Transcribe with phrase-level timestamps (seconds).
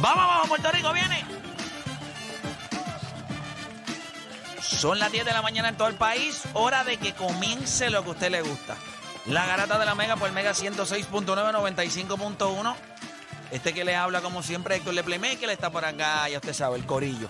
[0.00, 1.24] Vamos, vamos, Puerto Rico, viene.
[4.62, 6.42] Son las 10 de la mañana en todo el país.
[6.54, 8.76] Hora de que comience lo que a usted le gusta.
[9.26, 12.74] La garata de la Mega por Mega 106.9, 95.1.
[13.50, 16.86] Este que le habla, como siempre, Héctor Le está por acá, ya usted sabe, el
[16.86, 17.28] corillo.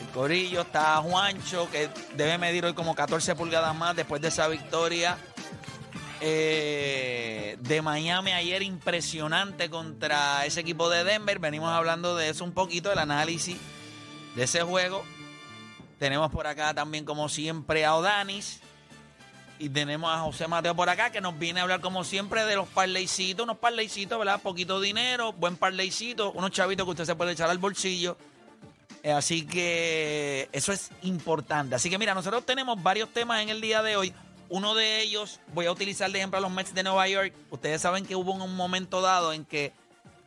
[0.00, 4.48] El corillo está Juancho, que debe medir hoy como 14 pulgadas más después de esa
[4.48, 5.18] victoria
[6.20, 11.38] eh, de Miami ayer impresionante contra ese equipo de Denver.
[11.38, 13.56] Venimos hablando de eso un poquito, el análisis
[14.34, 15.04] de ese juego.
[15.98, 18.60] Tenemos por acá también, como siempre, a Odanis.
[19.60, 22.54] Y tenemos a José Mateo por acá, que nos viene a hablar, como siempre, de
[22.54, 23.42] los parleycitos.
[23.42, 24.40] Unos parleycitos, ¿verdad?
[24.40, 28.16] Poquito dinero, buen parleycito, unos chavitos que usted se puede echar al bolsillo.
[29.02, 31.74] Eh, así que eso es importante.
[31.74, 34.14] Así que mira, nosotros tenemos varios temas en el día de hoy.
[34.50, 37.34] Uno de ellos, voy a utilizar de ejemplo a los Mets de Nueva York.
[37.50, 39.74] Ustedes saben que hubo un momento dado en que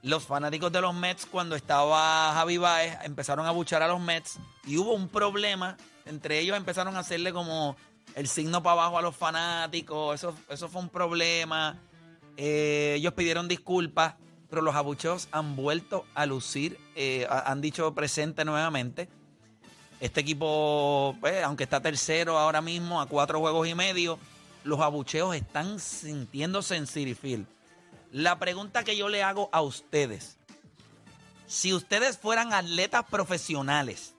[0.03, 4.37] los fanáticos de los Mets, cuando estaba Javi Baez, empezaron a buchar a los Mets
[4.65, 5.75] y hubo un problema.
[6.05, 7.75] Entre ellos empezaron a hacerle como
[8.15, 10.15] el signo para abajo a los fanáticos.
[10.15, 11.79] Eso, eso fue un problema.
[12.37, 14.15] Eh, ellos pidieron disculpas,
[14.51, 19.09] pero los abucheos han vuelto a lucir, eh, han dicho presente nuevamente.
[20.01, 24.17] Este equipo, pues, aunque está tercero ahora mismo a cuatro juegos y medio,
[24.63, 27.45] los abucheos están sintiéndose en City Field.
[28.11, 30.39] La pregunta que yo le hago a ustedes,
[31.45, 34.15] si ustedes fueran atletas profesionales,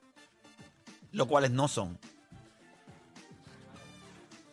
[1.10, 1.98] lo cuales no son,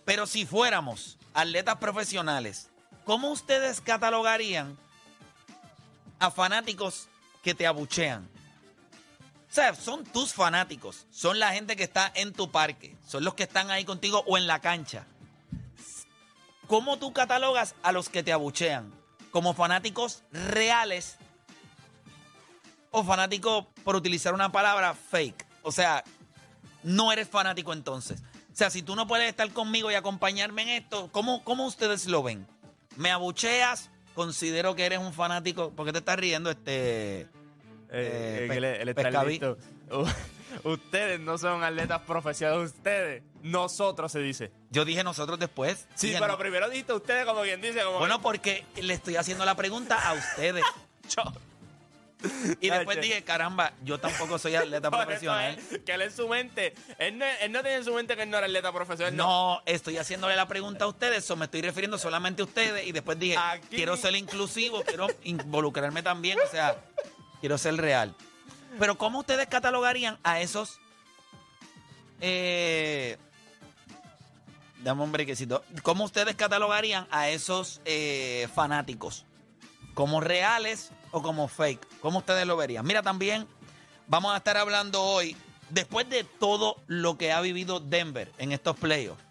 [0.03, 2.71] pero si fuéramos atletas profesionales,
[3.05, 4.75] ¿cómo ustedes catalogarían
[6.17, 7.07] a fanáticos
[7.43, 8.27] que te abuchean?
[9.49, 13.33] O sea, son tus fanáticos, son la gente que está en tu parque, son los
[13.33, 15.07] que están ahí contigo o en la cancha.
[16.67, 18.93] ¿Cómo tú catalogas a los que te abuchean?
[19.31, 21.17] ¿Como fanáticos reales
[22.91, 25.47] o fanáticos, por utilizar una palabra, fake?
[25.63, 26.03] O sea,
[26.83, 28.21] no eres fanático entonces.
[28.53, 32.05] O sea, si tú no puedes estar conmigo y acompañarme en esto, ¿cómo, cómo ustedes
[32.05, 32.45] lo ven?
[32.97, 33.89] ¿Me abucheas?
[34.13, 35.71] Considero que eres un fanático.
[35.71, 37.27] ¿Por qué te estás riendo, este...
[37.91, 39.57] Eh, Eh, él está pescaví- listo.
[40.63, 43.23] Ustedes no son atletas profesionales, ustedes.
[43.43, 44.51] Nosotros se dice.
[44.71, 45.87] Yo dije nosotros después.
[45.95, 46.37] Sí, Dije, pero no.
[46.39, 47.81] primero dijiste ustedes como quien dice.
[47.83, 50.63] Como Bueno, porque le estoy haciendo la pregunta a ustedes.
[52.59, 55.57] Y después dije, caramba, yo tampoco soy atleta eso profesional.
[55.71, 58.23] es que él en su mente, él no, él no tiene en su mente que
[58.23, 59.15] él no era atleta profesional.
[59.15, 59.25] No.
[59.55, 62.85] No, estoy haciéndole la pregunta a ustedes, o me estoy refiriendo solamente a ustedes.
[62.85, 66.75] Y después dije, Aquí- quiero ser inclusivo, quiero involucrarme también, o sea,
[67.39, 68.15] quiero ser real.
[68.77, 70.79] Pero ¿cómo ustedes catalogarían a esos...
[72.21, 73.17] Eh,
[74.83, 75.63] dame un brequecito.
[75.83, 79.25] ¿Cómo ustedes catalogarían a esos eh, fanáticos?
[79.93, 81.85] ¿Como reales o como fake?
[82.01, 82.85] ¿Cómo ustedes lo verían?
[82.85, 83.47] Mira, también
[84.07, 85.35] vamos a estar hablando hoy,
[85.69, 89.23] después de todo lo que ha vivido Denver en estos playoffs,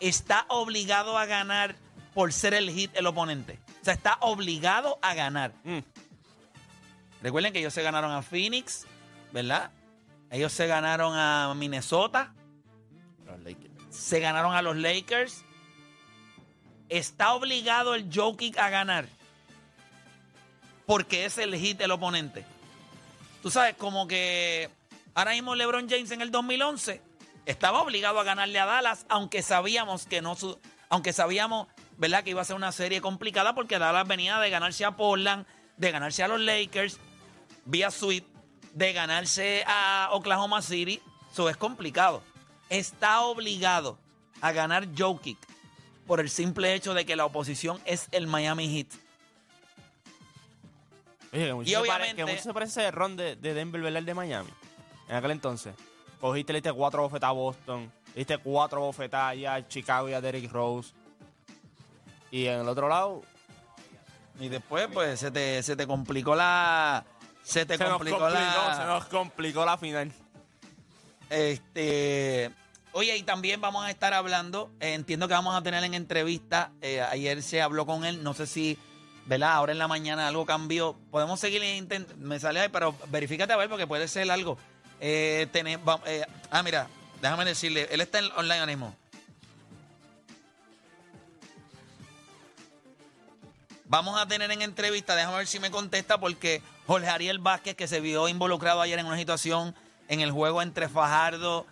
[0.00, 1.76] está obligado a ganar
[2.14, 3.58] por ser el hit el oponente.
[3.80, 5.52] O sea, está obligado a ganar.
[5.64, 5.78] Mm.
[7.22, 8.86] Recuerden que ellos se ganaron a Phoenix,
[9.32, 9.70] ¿verdad?
[10.30, 12.32] Ellos se ganaron a Minnesota,
[13.90, 15.44] se ganaron a los Lakers.
[16.88, 19.06] Está obligado el Jokic a ganar
[20.86, 22.44] porque es el hit del oponente.
[23.42, 24.68] Tú sabes, como que
[25.14, 27.00] ahora mismo LeBron James en el 2011
[27.46, 30.58] estaba obligado a ganarle a Dallas, aunque sabíamos que no, su-
[30.88, 32.24] aunque sabíamos, ¿verdad?
[32.24, 35.46] Que iba a ser una serie complicada porque Dallas venía de ganarse a Portland,
[35.76, 36.98] de ganarse a los Lakers
[37.64, 38.24] vía sweep,
[38.74, 41.00] de ganarse a Oklahoma City.
[41.32, 42.22] Eso es complicado.
[42.68, 43.98] Está obligado
[44.40, 45.38] a ganar Jokic
[46.06, 48.88] por el simple hecho de que la oposición es el Miami Heat.
[51.32, 53.54] Oye, que mucho, Y se pare- obviamente- que mucho se parece ese ron de, de
[53.54, 53.84] Denver.
[53.84, 54.50] El de Miami.
[55.08, 55.74] En aquel entonces.
[56.20, 57.92] Cogiste, le diste cuatro bofetadas a Boston.
[58.08, 60.92] Le diste cuatro bofetadas ya a Chicago y a Derrick Rose.
[62.30, 63.22] Y en el otro lado,
[64.38, 67.04] Y después, pues, se te, se te complicó la.
[67.50, 68.76] Se te se nos complicó, complicó, la.
[68.76, 70.12] se nos complicó la final.
[71.28, 72.50] Este.
[72.92, 74.70] Oye, y también vamos a estar hablando.
[74.80, 76.70] eh, entiendo que vamos a tener en entrevista.
[76.80, 78.22] eh, ayer se habló con él.
[78.22, 78.78] No sé si
[79.26, 79.52] ¿verdad?
[79.52, 80.96] Ahora en la mañana algo cambió.
[81.10, 84.58] Podemos seguir intent- Me sale ahí, pero verifícate a ver porque puede ser algo.
[85.00, 85.48] Eh,
[85.86, 86.88] va- eh, ah, mira,
[87.22, 88.96] déjame decirle, él está en online ahora mismo.
[93.86, 97.86] Vamos a tener en entrevista, déjame ver si me contesta, porque Jorge Ariel Vázquez, que
[97.86, 99.76] se vio involucrado ayer en una situación
[100.08, 101.64] en el juego entre Fajardo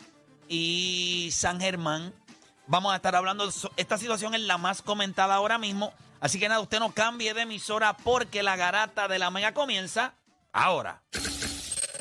[0.46, 2.14] y San Germán.
[2.68, 5.92] Vamos a estar hablando, esta situación es la más comentada ahora mismo.
[6.20, 10.14] Así que nada, usted no cambie de emisora porque la garata de la mega comienza
[10.52, 11.02] ahora.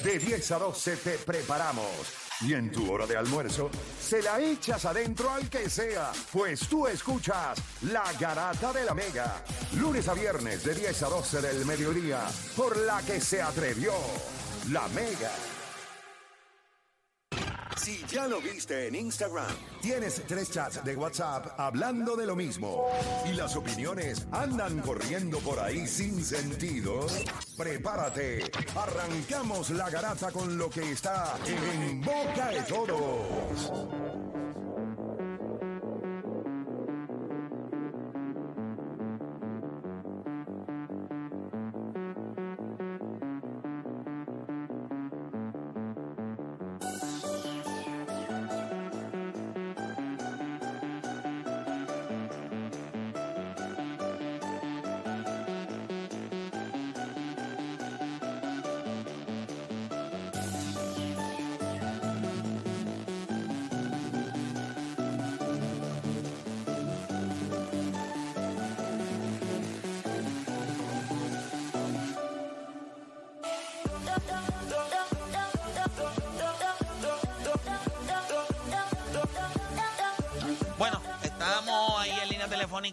[0.04, 2.27] De 10 a 12 te preparamos.
[2.42, 6.86] Y en tu hora de almuerzo, se la echas adentro al que sea, pues tú
[6.86, 9.44] escuchas La Garata de la Mega.
[9.74, 12.22] Lunes a viernes de 10 a 12 del mediodía,
[12.56, 13.92] por la que se atrevió
[14.70, 15.32] La Mega.
[17.76, 22.88] Si ya lo viste en Instagram, tienes tres chats de WhatsApp hablando de lo mismo
[23.30, 27.06] y las opiniones andan corriendo por ahí sin sentido,
[27.58, 28.50] prepárate.
[28.76, 34.47] Arrancamos la garata con lo que está en boca de todos.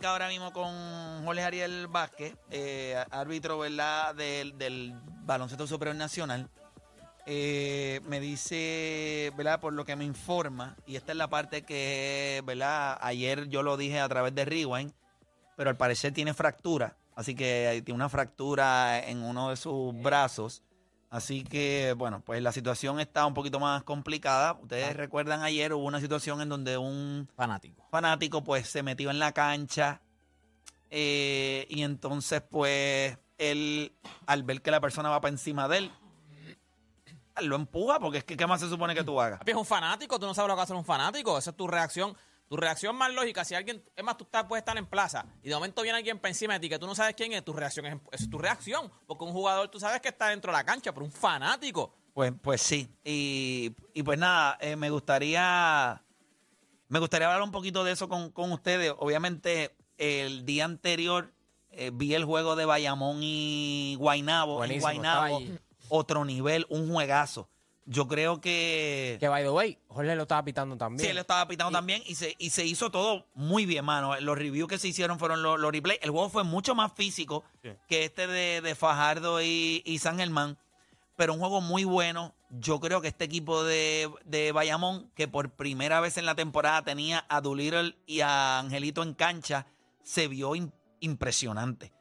[0.02, 4.14] Ahora mismo con Jorge Ariel Vázquez, eh, árbitro ¿verdad?
[4.14, 4.94] Del, del
[5.24, 6.48] Baloncesto Superior Nacional.
[7.26, 9.60] Eh, me dice, ¿verdad?
[9.60, 12.98] Por lo que me informa, y esta es la parte que, ¿verdad?
[13.00, 14.92] Ayer yo lo dije a través de Rewind,
[15.56, 20.62] pero al parecer tiene fractura, así que tiene una fractura en uno de sus brazos.
[21.14, 24.54] Así que, bueno, pues la situación está un poquito más complicada.
[24.60, 27.86] Ustedes recuerdan ayer hubo una situación en donde un Fanático.
[27.88, 30.00] fanático pues se metió en la cancha
[30.90, 33.92] eh, y entonces pues él
[34.26, 35.92] al ver que la persona va para encima de él
[37.42, 40.18] lo empuja porque es que qué más se supone que tú hagas es un fanático,
[40.18, 41.38] tú no sabes lo que hace un fanático.
[41.38, 42.16] Esa es tu reacción.
[42.48, 45.48] Tu reacción más lógica, si alguien, es más, tú estás, puedes estar en plaza y
[45.48, 47.52] de momento viene alguien para encima de ti que tú no sabes quién es, tu
[47.52, 48.90] reacción es, tu reacción.
[49.06, 51.94] Porque un jugador, tú sabes que está dentro de la cancha, pero un fanático.
[52.12, 56.00] pues pues sí y, y pues nada eh, me gustaría
[56.88, 61.32] me gustaría hablar un poquito de eso con, con ustedes obviamente el día anterior
[61.70, 65.58] eh, vi el juego de Bayamón y Guainabo Buenísimo, en Guaynabo estaba allí.
[65.88, 67.48] otro nivel un juegazo
[67.86, 71.04] yo creo que Que by the way, Jorge lo estaba pitando también.
[71.04, 74.18] Sí, él estaba pitando Y- también y se, y se hizo todo muy bien, mano.
[74.20, 76.00] Los reviews que se hicieron fueron los, los replays.
[76.02, 77.70] El juego fue mucho más físico Sí.
[77.88, 80.58] que este de, de Fajardo y, y San Germán,
[81.16, 82.34] pero un juego muy bueno.
[82.56, 86.82] Yo creo que este equipo de, de Bayamón, que por primera vez en la temporada
[86.84, 89.66] tenía a Doolittle y a Angelito en cancha,
[90.04, 91.92] se vio im- impresionante.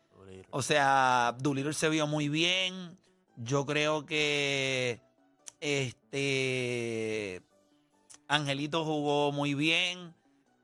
[0.51, 2.97] O sea, Doolittle se vio muy bien.
[3.37, 5.01] Yo creo que
[5.63, 7.41] este
[8.27, 10.13] Angelito jugó muy bien.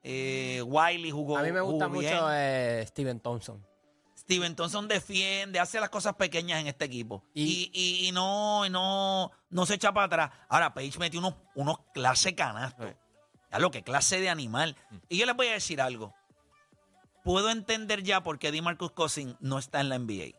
[0.04, 2.04] Eh, Wiley jugó, A mí me gusta bien.
[2.14, 3.66] mucho eh, Steven Thompson.
[4.18, 7.24] Steven Thompson defiende, hace las cosas pequeñas en este equipo.
[7.34, 10.32] Y, Y- y- y no, y no, no se echa para atrás.
[10.48, 12.94] Ahora, Page metió unos, unos clase canastos.
[13.52, 14.76] Ya lo que clase de animal.
[14.92, 14.96] Mm.
[15.10, 16.14] Y yo les voy a decir algo.
[17.24, 20.36] Puedo entender ya por qué DeMarcus Cousins no está en la NBA.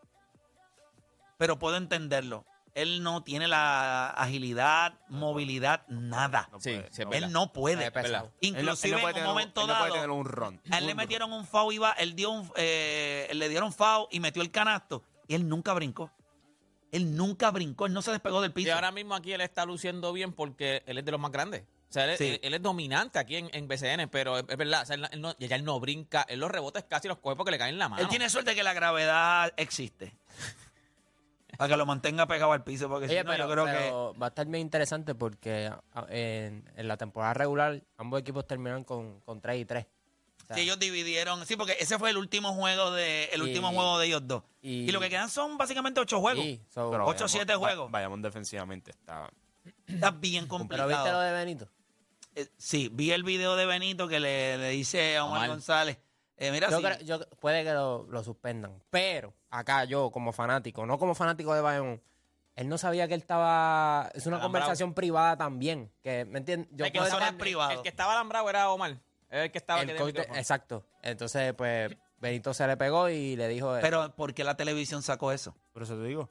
[1.36, 2.44] Pero puedo entenderlo.
[2.74, 6.48] Él no tiene la agilidad, movilidad, nada.
[6.52, 6.80] No Sí,
[7.12, 7.84] él no puede.
[7.86, 8.32] Es pesado.
[8.40, 10.78] Él no- él no Inclusive puede en un momento él no puede dado, un a
[10.78, 14.40] él le metieron un foul, iba, él dio un, eh, le dieron foul y metió
[14.42, 15.02] el canasto.
[15.26, 16.10] Y él nunca brincó.
[16.92, 18.74] Él nunca brincó, él no se despegó del Y piso.
[18.74, 21.62] ahora mismo aquí él está luciendo bien porque él es de los más grandes.
[21.88, 22.24] O sea, él, Sí.
[22.28, 25.08] él- él es dominante aquí en, en BCN, pero es, es verdad, o sea, él,
[25.10, 27.74] él no, ya él no brinca, él los rebotes casi los coge porque le caen
[27.74, 28.02] en la mano.
[28.02, 30.14] Él tiene suerte que la gravedad existe.
[31.60, 33.72] Para que lo mantenga pegado al piso, porque Oye, si no, pero, yo creo que...
[33.72, 38.46] pero va a estar bien interesante porque a- en, en la temporada regular ambos equipos
[38.46, 39.84] terminaron con, con 3 y 3.
[39.84, 41.44] O sea, Sí, ellos dividieron.
[41.46, 44.42] Sí, porque ese fue el último juego de el Y- último juego de ellos dos.
[44.62, 46.42] Y, y- lo que quedan son básicamente ocho juegos.
[46.42, 47.90] sí, so- Pero Ocho, Bayamón- siete Va- juegos.
[47.90, 49.28] Bayamón defensivamente está.
[49.86, 50.88] Está bien pero complicado.
[50.88, 51.68] viste lo de Benito.
[52.36, 55.48] Eh, sí, vi el video de Benito que le, le dice a Omar Omar.
[55.50, 55.98] González,
[56.40, 56.82] Eh, mira, Yo sí.
[56.82, 58.82] creo- yo- puede que lo, lo suspendan.
[58.90, 62.02] Pero acá yo, como fanático, no como fanático de Bayamón,
[62.56, 64.10] él no sabía que él estaba.
[64.14, 64.64] Es una Alambrado.
[64.64, 65.92] conversación privada también.
[66.02, 66.68] Que, ¿Me entiendes?
[66.72, 67.70] Yo El que, puedo no estaba, entender- privado.
[67.72, 68.98] el que estaba alambrado era Omar.
[69.28, 70.40] Era el que estaba el que tenía coach de- micrófono.
[70.40, 70.86] exacto.
[71.02, 73.76] Entonces, pues, Benito se le pegó y le dijo.
[73.76, 75.54] eh, Pero ¿por qué la televisión sacó eso?
[75.72, 76.30] Por eso te digo.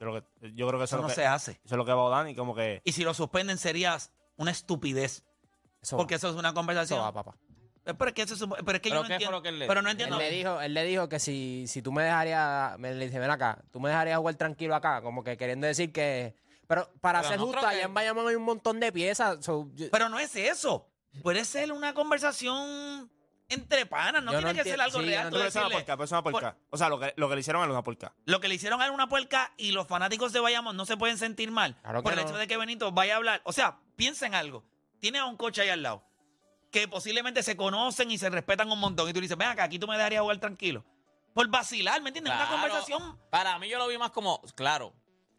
[0.00, 1.50] Yo creo que, yo creo que eso, Eso es no lo que, se hace.
[1.52, 2.80] eso es lo que va Dani, como que...
[2.84, 3.96] Y si lo suspenden sería
[4.36, 5.22] una estupidez.
[5.80, 7.00] eso Porque va, eso es una eso conversación.
[7.00, 7.36] va, papá.
[7.84, 9.36] Eh, Pero es que, eso pero es que yo ¿Pero no qué fue entiendo.
[9.36, 10.18] lo que él le- pero no Él entiendo.
[10.18, 13.30] le dijo, él le dijo que si, si tú me dejarías, me le dice, ven
[13.30, 16.36] acá, tú me dejarías jugar tranquilo acá, como que queriendo decir que,
[16.68, 19.44] pero para Pero ser no justo, allá que- en Bayamón hay un montón de piezas,
[19.44, 20.88] so, yo- Pero no es eso.
[21.22, 23.10] Puede ser una conversación
[23.48, 24.22] entre panas.
[24.22, 25.30] No Yo tiene no que ser algo sí, real.
[25.30, 26.56] no es una porca, pero eso es una Por-.
[26.70, 28.14] O sea, lo que, lo que le hicieron a él es una porca.
[28.24, 31.18] Lo que le hicieron era una puerca y los fanáticos de Bayamón no se pueden
[31.18, 32.24] sentir mal Claro por el no.
[32.26, 33.42] hecho de que Benito vaya a hablar.
[33.44, 34.64] O sea, piensa en algo.
[35.00, 36.02] Tiene a un coche ahí al lado
[36.72, 39.08] que posiblemente se conocen y se respetan un montón.
[39.08, 40.84] Y tú le dices, ven acá, aquí tú me dejarías jugar tranquilo.
[41.34, 42.34] Por vacilar, ¿me entiendes?
[42.34, 43.18] Una conversación.
[43.30, 44.92] Para mí yo lo vi más como, claro.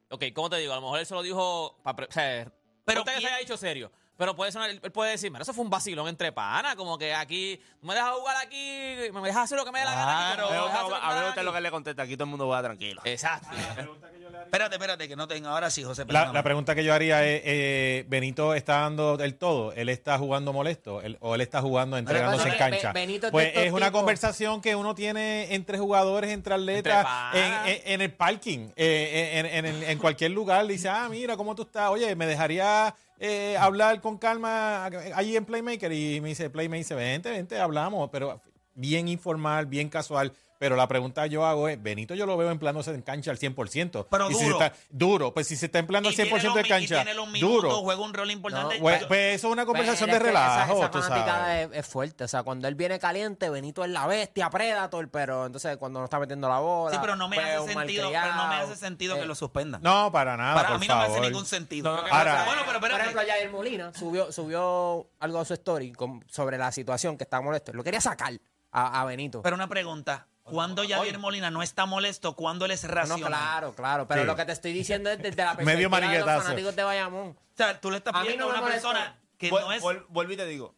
[0.09, 0.71] Ok, ¿cómo te digo?
[0.73, 2.05] A lo mejor él se lo dijo para...
[2.05, 2.51] O sea,
[2.85, 3.91] Pero que se ¿quién- haya dicho serio.
[4.17, 7.13] Pero puede sonar- él puede decir, mira, eso fue un vacilón entre panas, como que
[7.15, 10.27] aquí, tú me dejas jugar aquí, me dejas hacer lo que me dé la gana.
[10.29, 10.49] aquí, Claro.
[10.89, 12.03] que A ver, usted lo que le contesta.
[12.03, 13.01] Aquí todo el mundo va tranquilo.
[13.05, 13.49] Exacto.
[14.45, 15.47] Espérate, espérate, que no tengo.
[15.49, 16.05] Ahora sí, José.
[16.09, 19.71] La, la pregunta que yo haría es, eh, ¿Benito está dando el todo?
[19.73, 21.01] ¿Él está jugando molesto?
[21.01, 22.91] ¿Él- ¿O él está jugando entregándose en cancha?
[22.93, 27.35] Be- Benito pues es una tipos- conversación que uno tiene entre jugadores, entre atletas, panas.
[27.35, 30.67] en, en- en el parking, eh, en, en- en- en cualquier lugar.
[30.67, 31.89] Dice, ah, mira, ¿cómo tú estás?
[31.89, 35.91] Oye, ¿me dejaría eh, hablar con calma allí en Playmaker?
[35.91, 38.09] Y me dice, Playmaker dice, vente, vente, hablamos.
[38.11, 38.41] Pero
[38.75, 40.33] bien informal, bien casual.
[40.63, 44.07] Pero la pregunta yo hago es, Benito yo lo veo empleándose en cancha al 100%.
[44.09, 44.59] Pero Y si duro.
[44.59, 45.33] se está- duro.
[45.33, 47.27] Pues si se está empleando al Y tiene 100% los de y cancha, tiene los
[47.29, 47.75] minutos, duro.
[47.81, 48.75] juega un rol importante.
[48.77, 51.01] No, Pues, pues eso es una conversación Pues, de es que esa- relajo, esa tú
[51.01, 51.69] sabes.
[51.73, 52.23] Es, es fuerte.
[52.23, 56.05] O sea, cuando él viene caliente, Benito es la bestia, Predator, pero entonces cuando no
[56.05, 56.93] está metiendo la bola.
[56.95, 59.35] sí, pero no me pues, hace sentido, pero no me hace sentido que Eh, lo
[59.35, 59.81] suspendan.
[59.81, 61.91] No, para nada, Para por mí no me hace ningún sentido.
[61.93, 63.01] No, Ahora- bueno, pero Por espérate.
[63.11, 67.41] ejemplo, Jair Molina subió, subió algo a su story con- sobre la situación que está
[67.41, 67.73] molesto.
[67.73, 68.31] Lo quería sacar
[68.71, 69.41] a, a Benito.
[69.41, 70.27] Pero una pregunta.
[70.43, 72.35] ¿Cuándo Javier Molina no está molesto?
[72.35, 73.27] ¿Cuándo él es no, racional?
[73.27, 74.07] claro, claro.
[74.07, 74.27] Pero Sí.
[74.27, 77.27] lo que te estoy diciendo es desde la Medio perspectiva de los fanáticos de Bayamón.
[77.29, 78.89] O sea, tú le estás A mí pidiendo no a me una molesta.
[78.89, 80.75] persona que Vuel- no es vuel- Vuelvo y te digo,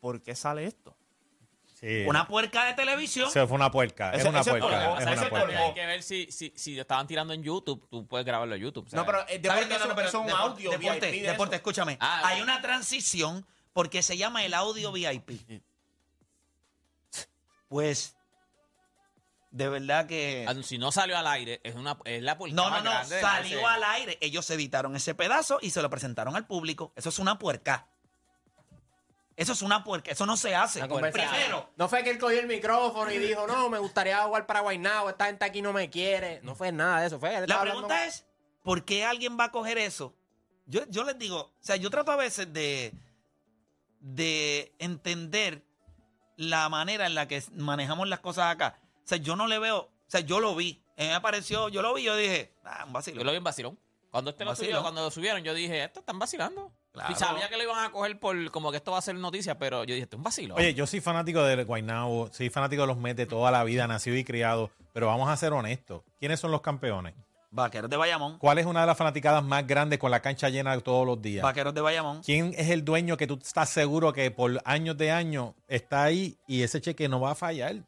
[0.00, 0.96] ¿por qué sale esto?
[1.80, 2.04] Sí.
[2.06, 3.30] una puerca de televisión.
[3.30, 5.28] Se fue una puerca, es Ese- una ese es puerca, polvo, es ese una es
[5.28, 5.46] puerca.
[5.48, 5.64] polvo.
[5.66, 8.62] Hay que ver si, si, si lo estaban tirando en YouTube, tú puedes grabarlo en
[8.62, 8.88] YouTube.
[8.92, 9.68] No, pero eh, ¿Sabes después qué?
[9.68, 11.60] que No, no, eso, pero eso es un deporte, audio deporte, VIP de deporte, eso.
[11.60, 11.98] escúchame.
[12.00, 12.44] Ah, Hay ok.
[12.44, 15.30] una transición porque se llama el audio VIP.
[17.68, 18.16] Pues,
[19.54, 20.44] de verdad que...
[20.48, 23.20] Ah, Si no salió al aire, es, una, es la puerca No, no, no, grande
[23.20, 24.18] salió al aire.
[24.20, 26.92] Ellos editaron ese pedazo y se lo presentaron al público.
[26.96, 27.86] Eso es una puerca.
[29.36, 30.10] Eso es una puerca.
[30.10, 30.80] Eso no se hace.
[30.88, 34.58] Primero, No fue que él cogió el micrófono y dijo, no, me gustaría jugar para
[34.58, 36.40] Guaynabo, esta gente aquí no me quiere.
[36.42, 37.20] No fue nada de eso.
[37.20, 38.26] Fue, la hablando pregunta es,
[38.64, 40.16] ¿por qué alguien va a coger eso?
[40.66, 42.92] Yo, yo les digo, o sea, yo trato a veces de,
[44.00, 45.62] de entender
[46.36, 48.80] la manera en la que manejamos las cosas acá.
[49.04, 50.82] O sea, yo no le veo, o sea, yo lo vi.
[50.96, 53.18] Mí me apareció, yo lo vi, yo dije, ah, un vacilo.
[53.18, 53.78] Yo lo vi en vacilón.
[54.10, 54.70] Cuando este lo Vacilón.
[54.70, 56.70] subió, cuando lo subieron, yo dije, esto están vacilando.
[56.92, 57.12] Claro.
[57.12, 59.58] Y sabía que lo iban a coger por como que esto va a ser noticia,
[59.58, 60.54] pero yo dije, esto es un vacilo.
[60.54, 63.88] Oye, yo soy fanático del Guaynabo, soy fanático de los Mets de toda la vida,
[63.88, 66.02] nacido y criado, pero vamos a ser honestos.
[66.20, 67.14] ¿Quiénes son los campeones?
[67.50, 68.38] Vaqueros de Bayamón.
[68.38, 71.42] ¿Cuál es una de las fanaticadas más grandes con la cancha llena todos los días?
[71.42, 72.22] Vaqueros de Bayamón.
[72.22, 76.36] ¿Quién es el dueño que tú estás seguro que por años de años está ahí
[76.46, 77.82] y ese cheque no va a fallar?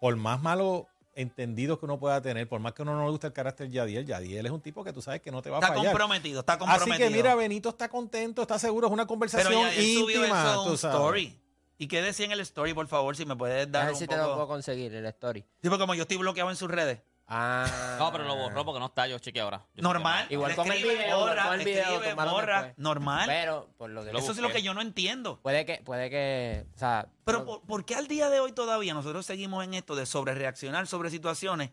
[0.00, 3.26] Por más malo entendido que uno pueda tener, por más que uno no le guste
[3.28, 5.56] el carácter de Yadiel, Yadiel es un tipo que tú sabes que no te va
[5.56, 5.86] a Está fallar.
[5.86, 7.08] comprometido, está Así comprometido.
[7.08, 10.42] que mira, Benito está contento, está seguro, es una Pero conversación ya él subió íntima.
[10.52, 10.96] eso a tú un sabes.
[10.98, 11.40] story.
[11.78, 13.98] ¿Y qué decía en el story, por favor, si me puedes A dar ver un
[13.98, 15.44] si te lo puedo conseguir, el story.
[15.60, 17.00] Tipo, como yo estoy bloqueado en sus redes.
[17.28, 17.96] Ah.
[17.98, 19.66] no, pero lo borró porque no está, yo chequeé ahora.
[19.74, 20.22] Yo Normal.
[20.22, 22.74] chequeé Igual con el video, borra, con el video, escribe, tomaron borra.
[22.76, 23.24] Normal.
[23.26, 25.40] Pero, por lo que Lo Eso es lo que yo no entiendo.
[25.42, 28.94] puede que, puede que, o sea, Pero ¿por, por qué al día de hoy todavía
[28.94, 31.70] nosotros seguimos en esto de sobre reaccionar sobre situaciones?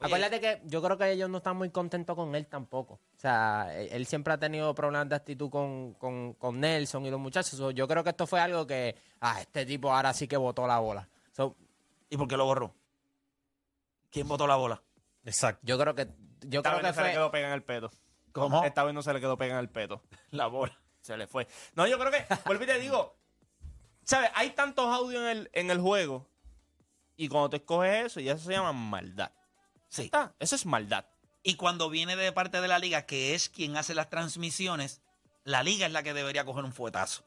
[0.00, 2.94] Oye, Acuérdate que yo creo que ellos no están muy contentos con él tampoco.
[2.94, 7.10] O sea, él él siempre ha tenido problemas de actitud con, con, con Nelson y
[7.10, 7.60] los muchachos.
[7.74, 10.80] Yo creo que esto fue algo que, ah, este tipo ahora sí que botó la
[10.80, 11.08] bola.
[11.30, 11.56] So,
[12.10, 12.74] ¿Y por qué lo borró?
[14.14, 14.80] ¿Quién botó la bola?
[15.24, 15.60] Exacto.
[15.64, 16.06] yo creo que,
[16.42, 17.90] yo Esta creo vez que no se le fue, quedó pega en el peto.
[18.30, 18.62] ¿Cómo?
[18.62, 20.02] Esta vez no se le quedó pega en el peto.
[20.30, 20.78] La bola.
[21.00, 21.48] Se le fue.
[21.74, 23.18] No, yo creo que, vuelvo y te digo,
[24.04, 24.30] ¿sabes?
[24.36, 26.30] Hay tantos audios en el, en el juego
[27.16, 29.32] y cuando te escoges eso, y eso se llama maldad.
[29.88, 30.02] Sí.
[30.02, 31.06] Está, eso es maldad.
[31.42, 35.02] Y cuando viene de parte de la liga, que es quien hace las transmisiones,
[35.42, 37.24] la liga es la que debería coger un fuetazo.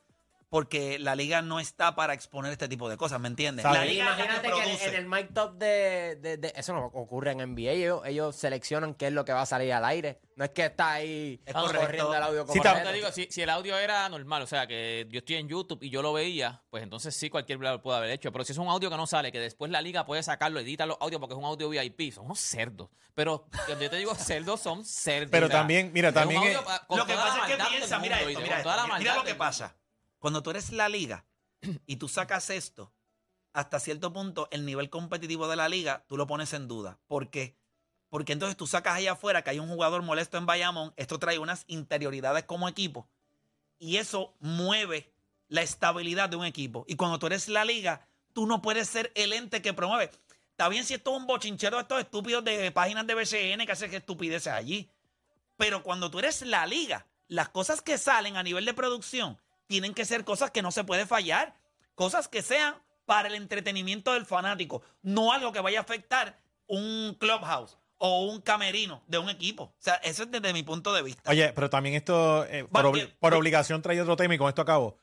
[0.50, 3.66] Porque la liga no está para exponer este tipo de cosas, ¿me entiendes?
[3.66, 7.40] La liga Imagínate que en el mic top de, de- de- Eso no ocurre en
[7.40, 7.72] NBA.
[7.72, 10.20] Ellos, ellos seleccionan qué es lo que va a salir al aire.
[10.36, 13.42] No es que está ahí Es corriendo el audio como Sí, te digo, si, si
[13.42, 16.64] el audio era normal, o sea, que yo estoy en YouTube y yo lo veía,
[16.70, 18.32] pues entonces sí cualquier lo puede haber hecho.
[18.32, 20.86] Pero si es un audio que no sale, que después la liga puede sacarlo, edita
[20.86, 22.90] los audios porque es un audio VIP, son unos cerdos.
[23.16, 25.30] Pero cuando yo te digo cerdos, son cerdos.
[25.32, 26.56] Pero o sea, también, mira, también es-
[26.90, 28.44] Lo que pasa es que piensa, mira mundo, esto, ¿oíste?
[28.44, 29.76] mira esto, mira, mira lo que pasa.
[30.28, 31.24] Cuando tú eres la liga
[31.88, 32.92] y tú sacas esto,
[33.54, 37.00] hasta cierto punto el nivel competitivo de la liga tú lo pones en duda.
[37.08, 37.56] ¿Por qué?
[38.10, 41.40] Porque entonces tú sacas allá afuera que hay un jugador molesto en Bayamón, esto trae
[41.40, 43.08] unas interioridades como equipo
[43.80, 45.14] y eso mueve
[45.48, 46.84] la estabilidad de un equipo.
[46.90, 50.12] Y cuando tú eres la liga, tú no puedes ser el ente que promueve.
[50.52, 53.72] Está bien si esto es un bochinchero de estos estúpidos de páginas de BCN que
[53.72, 54.92] hacen estupideces allí.
[55.56, 59.94] Pero cuando tú eres la liga, las cosas que salen a nivel de producción tienen
[59.94, 61.56] que ser cosas que no se puede fallar.
[61.96, 64.82] Cosas que sean para el entretenimiento del fanático.
[65.02, 69.64] No algo que vaya a afectar un clubhouse o un camerino de un equipo.
[69.64, 71.30] O sea, eso es desde mi punto de vista.
[71.32, 72.66] Oye, pero también esto, eh,
[73.20, 74.98] por, obligación trae otro tema y con esto acabo.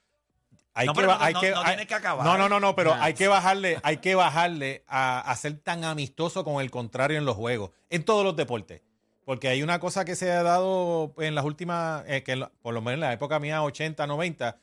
[0.77, 2.25] Hay No, que, pero no- hay no- que, no hay- tienes que acabar.
[2.27, 3.05] No, no, no, no, pero Nah.
[3.05, 7.25] hay que bajarle, hay que bajarle a, a ser tan amistoso con el contrario en
[7.25, 8.83] los juegos, en todos los deportes.
[9.25, 12.83] Porque hay una cosa que se ha dado en las últimas, eh, que por lo
[12.83, 14.61] menos en la época mía, 80, 90,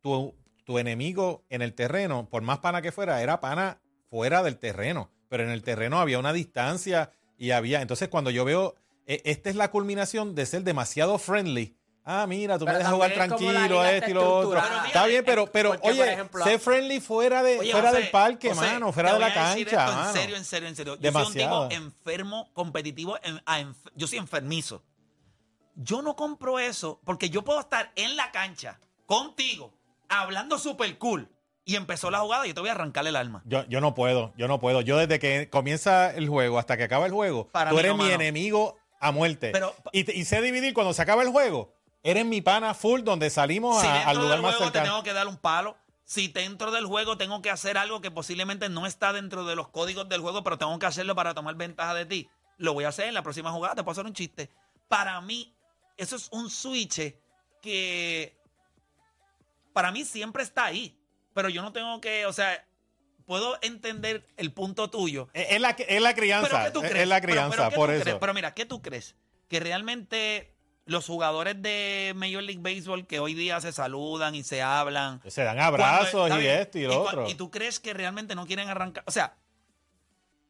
[0.00, 0.34] tu,
[0.78, 5.10] enemigo en el terreno, por más pana que fuera, era pana fuera del terreno.
[5.28, 7.82] Pero en el terreno había una distancia y había.
[7.82, 11.76] Entonces, cuando yo veo, eh, esta es la culminación de ser demasiado friendly.
[12.06, 14.50] Ah, mira, tú me Pero dejas jugar tranquilo, esto y lo otro.
[14.62, 18.00] Pero Está bien, pero, pero porque, oye, ejemplo, sé friendly fuera, de, Oye, fuera José,
[18.02, 20.08] del parque, José, mano, fuera de la cancha, esto mano.
[20.08, 20.94] En serio, en serio, en serio.
[20.96, 21.68] Yo Demasiado.
[21.68, 24.82] soy un tipo enfermo, competitivo, en- a enf- yo soy enfermizo.
[25.76, 29.72] Yo no compro eso porque yo puedo estar en la cancha contigo,
[30.08, 31.28] hablando super cool,
[31.64, 33.42] y empezó la jugada y yo te voy a arrancar el alma.
[33.46, 34.82] Yo, yo no puedo, yo no puedo.
[34.82, 37.96] Yo desde que comienza el juego hasta que acaba el juego, Para tú eres no,
[37.96, 38.14] mi mano.
[38.16, 39.50] enemigo a muerte.
[39.52, 41.73] Pero- y, te- y sé dividir cuando se acaba el juego.
[42.04, 45.02] Eres mi pana full donde salimos Si a- al lugar del más juego te tengo
[45.02, 48.86] que dar un palo, si dentro del juego tengo que hacer algo que posiblemente no
[48.86, 52.04] está dentro de los códigos del juego, pero tengo que hacerlo para tomar ventaja de
[52.04, 54.50] ti, lo voy a hacer en la próxima jugada, te puedo hacer un chiste.
[54.86, 55.56] Para mí,
[55.96, 57.14] eso es un switch
[57.62, 58.36] que
[59.72, 60.96] para mí siempre está ahí,
[61.32, 62.66] pero yo no tengo que, o sea,
[63.26, 66.48] puedo entender el punto tuyo, Es, es la, es la crianza.
[66.50, 67.02] pero ¿qué tú es- crees?
[67.04, 68.02] Es la crianza, pero ¿qué por tú eso.
[68.04, 68.18] crees?
[68.20, 69.16] Pero mira, ¿qué tú crees?
[69.48, 70.53] Que realmente
[70.86, 75.20] los jugadores de Major League Baseball que hoy día se saludan y se hablan.
[75.26, 77.28] se dan abrazos cuando- y esto y lo otro.
[77.28, 79.02] Y tú crees que realmente no quieren arrancar.
[79.06, 79.36] O sea,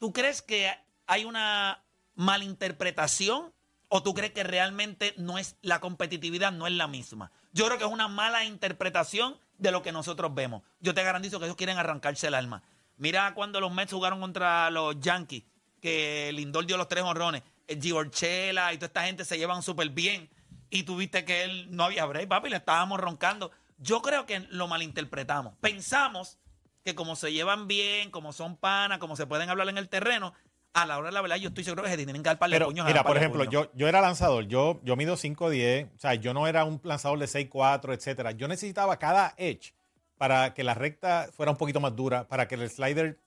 [0.01, 0.73] ¿tú crees que
[1.07, 1.83] hay una
[2.15, 3.53] malinterpretación?
[3.89, 7.31] ¿O tú crees que realmente no es la competitividad no es la misma?
[7.53, 10.63] Yo creo que es una mala interpretación de lo que nosotros vemos.
[10.81, 12.63] Yo te garantizo que ellos quieren arrancarse el alma.
[12.97, 15.45] Mira cuando los Mets jugaron contra los Yankees,
[15.81, 17.43] que Lindor dio los tres honrones.
[17.67, 20.29] El Giorchela y toda esta gente se llevan súper bien.
[20.71, 23.51] Y tuviste que él no había break, papi, le estábamos roncando.
[23.79, 25.55] Yo creo que lo malinterpretamos.
[25.61, 26.39] Pensamos
[26.85, 30.35] que como se llevan bien, como son panas, como se pueden hablar en el terreno,
[30.75, 32.51] a la hora de la verdad yo estoy seguro que se tienen que dar par
[32.51, 32.85] de Pero puños.
[32.87, 36.47] mira, por ejemplo, yo, yo era lanzador, yo, yo mido 5'10, o sea, yo no
[36.49, 38.33] era un lanzador de 6'4, etcétera.
[38.33, 39.73] Yo necesitaba cada edge
[40.19, 43.19] para que la recta fuera un poquito más dura, para que el slider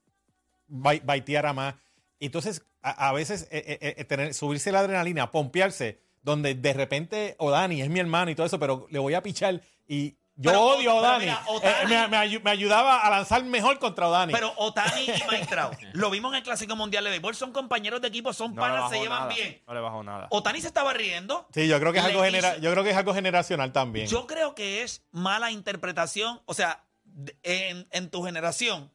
[0.67, 1.75] bai- baiteara más.
[2.19, 7.35] Entonces, a, a veces, eh, eh, eh, tener, subirse la adrenalina, pompearse, donde de repente
[7.39, 10.61] Odani es mi hermano y todo eso, pero le voy a pichar y yo Pero,
[10.65, 11.25] odio a Odani.
[11.25, 14.33] mira, Eh, me, me ayu- me ayudaba a lanzar mejor contra Odani.
[14.33, 18.01] Pero Otani y Mike Trout, lo vimos en el Clásico Mundial de Béisbol, son compañeros
[18.01, 19.63] de equipo, son No panas, se llevan nada, bien.
[19.65, 20.27] No le bajó nada.
[20.29, 21.47] Otani se estaba riendo.
[21.53, 24.07] sí, yo creo que es algo hizo- yo creo que es algo generacional también.
[24.07, 26.39] Yo creo que es mala interpretación.
[26.45, 26.83] O sea,
[27.43, 28.91] en, en tu generación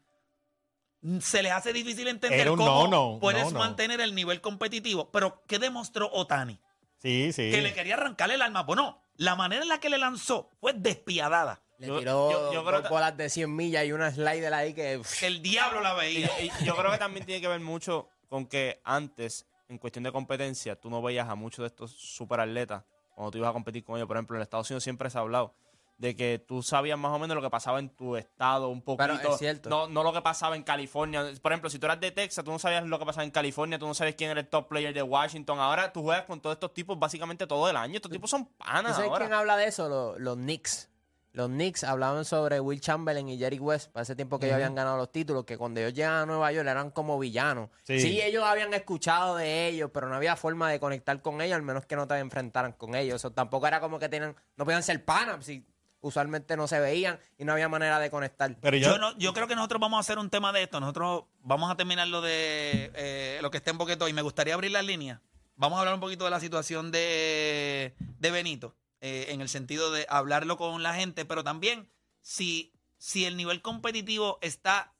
[1.21, 3.59] se les hace difícil entender Era un cómo no-no, puedes no-no.
[3.59, 5.11] mantener el nivel competitivo.
[5.11, 6.59] Pero, ¿qué demostró Otani?
[6.99, 7.51] sí, sí.
[7.51, 8.63] Que le quería arrancarle el alma.
[8.63, 11.61] Bueno, la manera en la que le lanzó fue despiadada.
[11.79, 14.55] Le Yo- tiró yo- yo creo dos que- bolas de 100 millas y una slider
[14.55, 15.01] ahí que...
[15.23, 16.31] el diablo la Y veía.
[16.41, 20.13] y yo creo que también tiene que ver mucho con que antes, en cuestión de
[20.13, 22.85] competencia, tú no veías a muchos de estos superatletas
[23.17, 24.07] cuando tú ibas a competir con ellos.
[24.07, 25.55] Por ejemplo, en Estados Unidos siempre se ha hablado
[25.99, 29.15] de que tú sabías más o menos lo que pasaba en tu estado, un poquito.
[29.17, 29.69] Pero es cierto.
[29.71, 31.25] No, no lo que pasaba en California.
[31.41, 33.79] Por ejemplo, si tú eras de Texas, tú no sabías lo que pasaba en California,
[33.79, 35.61] tú no sabes quién era el top player de Washington.
[35.61, 37.97] Ahora tú juegas con todos estos tipos básicamente todo el año.
[37.97, 39.27] Estos tipos son ¿Tú panas sabes ahora.
[39.27, 39.89] quién habla de eso?
[39.89, 40.89] Los, los Knicks.
[41.35, 44.75] Los Knicks hablaban sobre Will Chamberlain y Jerry West para ese tiempo que ellos habían
[44.75, 47.71] ganado los títulos, que cuando ellos llegan a Nueva York eran como villanos.
[47.85, 48.01] Sí.
[48.01, 48.21] Sí.
[48.21, 51.87] ellos habían escuchado de ellos, pero no había forma de conectar con ellos, al menos
[51.87, 53.17] que no te enfrentaran con ellos.
[53.17, 55.47] Eso tampoco era como que tenían, no podían ser panas.
[55.47, 55.67] Si
[56.03, 58.55] usualmente no se veían y no había manera de conectar.
[58.61, 60.79] Pero yo, Yo, no, yo creo que nosotros vamos a hacer un tema de esto.
[60.81, 64.53] Nosotros vamos a terminar lo de eh, lo que esté en boqueto y me gustaría
[64.55, 65.21] abrir las líneas.
[65.57, 69.91] Vamos a hablar un poquito de la situación de, de Benito, eh, en el sentido
[69.93, 71.89] de hablarlo con la gente, pero también
[72.21, 74.92] si, si el nivel competitivo está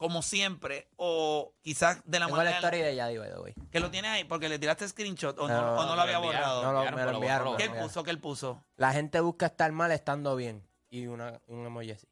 [0.00, 3.54] como siempre o quizás de la Tengo la manera historia de Yadi, by the way.
[3.70, 6.00] que lo tienes ahí porque le tiraste screenshot o no, No, o no no, lo
[6.00, 6.62] había borrado.
[6.62, 7.56] No, lo- me lo enviaron.
[7.58, 8.02] ¿Qué él puso?
[8.02, 8.64] ¿Qué él puso?
[8.76, 10.66] La gente busca estar mal estando bien.
[10.88, 12.06] Y una, un emoji así.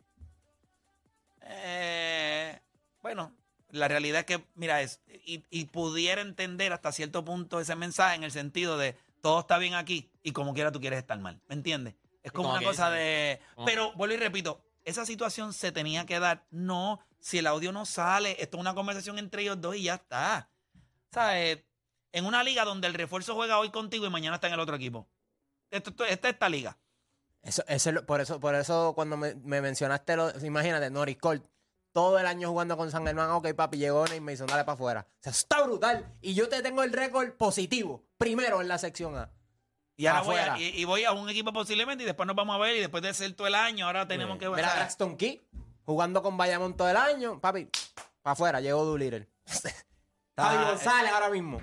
[1.42, 2.60] Eh,
[3.00, 3.32] bueno,
[3.70, 8.16] la realidad es que, mira, es, y, y pudiera entender hasta cierto punto ese mensaje
[8.16, 11.40] en el sentido de todo está bien aquí y como quiera tú quieres estar mal.
[11.48, 11.94] ¿Me entiendes?
[12.22, 13.40] Es como como una cosa dice, de.
[13.54, 16.46] como- Pero vuelvo y repito, esa situación se tenía que dar.
[16.50, 19.96] No, si el audio no sale, esto es una conversación entre ellos dos y ya
[19.96, 20.50] está.
[21.12, 21.64] ¿Sabes?
[22.12, 24.76] En una liga donde el refuerzo juega hoy contigo y mañana está en el otro
[24.76, 25.06] equipo.
[25.70, 26.78] Esto, esta es esta liga.
[27.42, 31.44] Eso, eso por eso, por eso cuando me, me mencionaste lo, imagínate, Norris Colt,
[31.92, 34.74] todo el año jugando con San Germán, ok, papi, llegó y me hizo dale para
[34.74, 35.06] afuera.
[35.08, 36.16] O sea, está brutal.
[36.20, 39.30] Y yo te tengo el récord positivo, primero en la sección A.
[39.98, 42.54] Y ahora voy a, y, y voy a un equipo posiblemente y después nos vamos
[42.54, 44.74] a ver y después de ser todo el año, ahora tenemos que Mira, o sea,
[44.76, 45.42] Braxton Key,
[45.84, 47.68] jugando con Bayamón todo el año, papi,
[48.22, 49.28] para afuera, llegó Doolittle.
[49.44, 49.68] Javi
[50.56, 51.60] Está- González ahora mismo.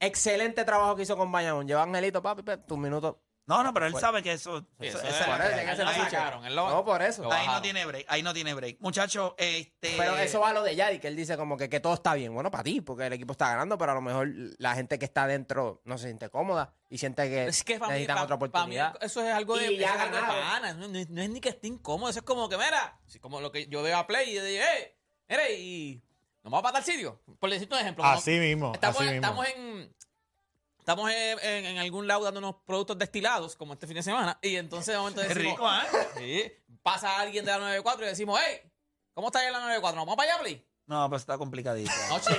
[0.00, 1.66] Excelente trabajo que hizo con Bayamón.
[1.68, 3.16] Lleva Angelito, papi, pe, tus minutos.
[3.46, 4.60] No, no, pero él sabe que eso.
[4.80, 7.32] Sí, es- es sacaron, lo- No, por eso.
[7.32, 8.78] ahí no tiene break, ahí no tiene break.
[8.80, 9.94] Muchachos, este.
[9.96, 12.14] Pero eso va a lo de Yadi, que él dice como que, que todo está
[12.14, 12.34] bien.
[12.34, 14.28] Bueno, para ti, porque el equipo está ganando, pero a lo mejor
[14.58, 17.92] la gente que está adentro no se siente cómoda y siente que, Es que para
[17.92, 18.96] mí, necesitan otra pa' mí oportunidad.
[19.00, 20.44] eso es algo de, Y ya eso es algo de ganaron.
[20.50, 22.10] pana, No, no es- no es ni que esté incómodo.
[22.10, 24.64] Eso es como que, mira, como lo que yo veo a Play y yo digo,
[24.76, 24.96] eh,
[25.28, 26.02] mira, y
[26.42, 27.20] nos vamos a patar sitio.
[27.38, 28.02] Por decirte un ejemplo.
[28.02, 29.16] como- así mismo, Estamos, así mismo.
[29.26, 29.94] estamos en.
[30.86, 34.38] Estamos en, en- en algún lado dando unos productos destilados, como este fin de semana,
[34.40, 36.08] y entonces de momento Qué decimos, rico, ¿eh?
[36.16, 38.60] sí, pasa alguien de la 94 y decimos, hey,
[39.12, 39.96] ¿cómo está ahí en la 94?
[39.96, 40.64] ¿Nos vamos para allá, Play?
[40.86, 41.90] No, pues está complicadito.
[42.08, 42.34] No, chico.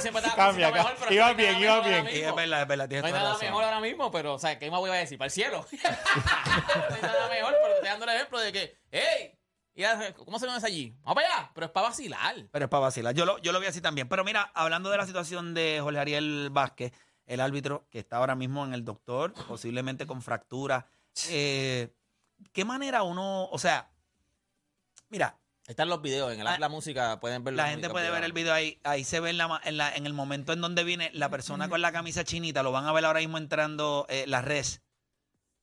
[0.00, 1.98] Siempre estaba Cambia, mejor, pero iba es que no hay bien, nada iba mejor bien.
[1.98, 2.36] ahora Y es mismo.
[2.36, 3.48] verdad, es verdad, tienes No hay toda nada razón.
[3.48, 5.18] mejor ahora mismo, pero, o sea, ¿qué más voy a decir?
[5.18, 5.66] ¿Para el cielo?
[5.70, 9.33] no hay nada mejor, pero te estoy dando el ejemplo de que, hey,
[9.74, 9.82] y
[10.24, 10.94] ¿cómo se llama allí?
[11.02, 12.34] Vamos para allá, pero es para vacilar.
[12.50, 13.14] Pero es para vacilar.
[13.14, 14.08] Yo lo, yo lo vi así también.
[14.08, 16.92] Pero mira, hablando de la situación de Jorge Ariel Vázquez,
[17.26, 20.86] el árbitro que está ahora mismo en el doctor, posiblemente con fractura.
[21.28, 21.92] eh,
[22.52, 23.90] ¿Qué manera uno, o sea,
[25.08, 28.10] mira, Están los videos, en el app Ah, la música pueden ver la gente puede
[28.10, 30.60] ver el video ahí, ahí se ve en, la, en, la- en el momento en
[30.60, 34.04] donde viene la persona con la camisa chinita, lo van a ver ahora mismo entrando
[34.10, 34.82] eh, la res.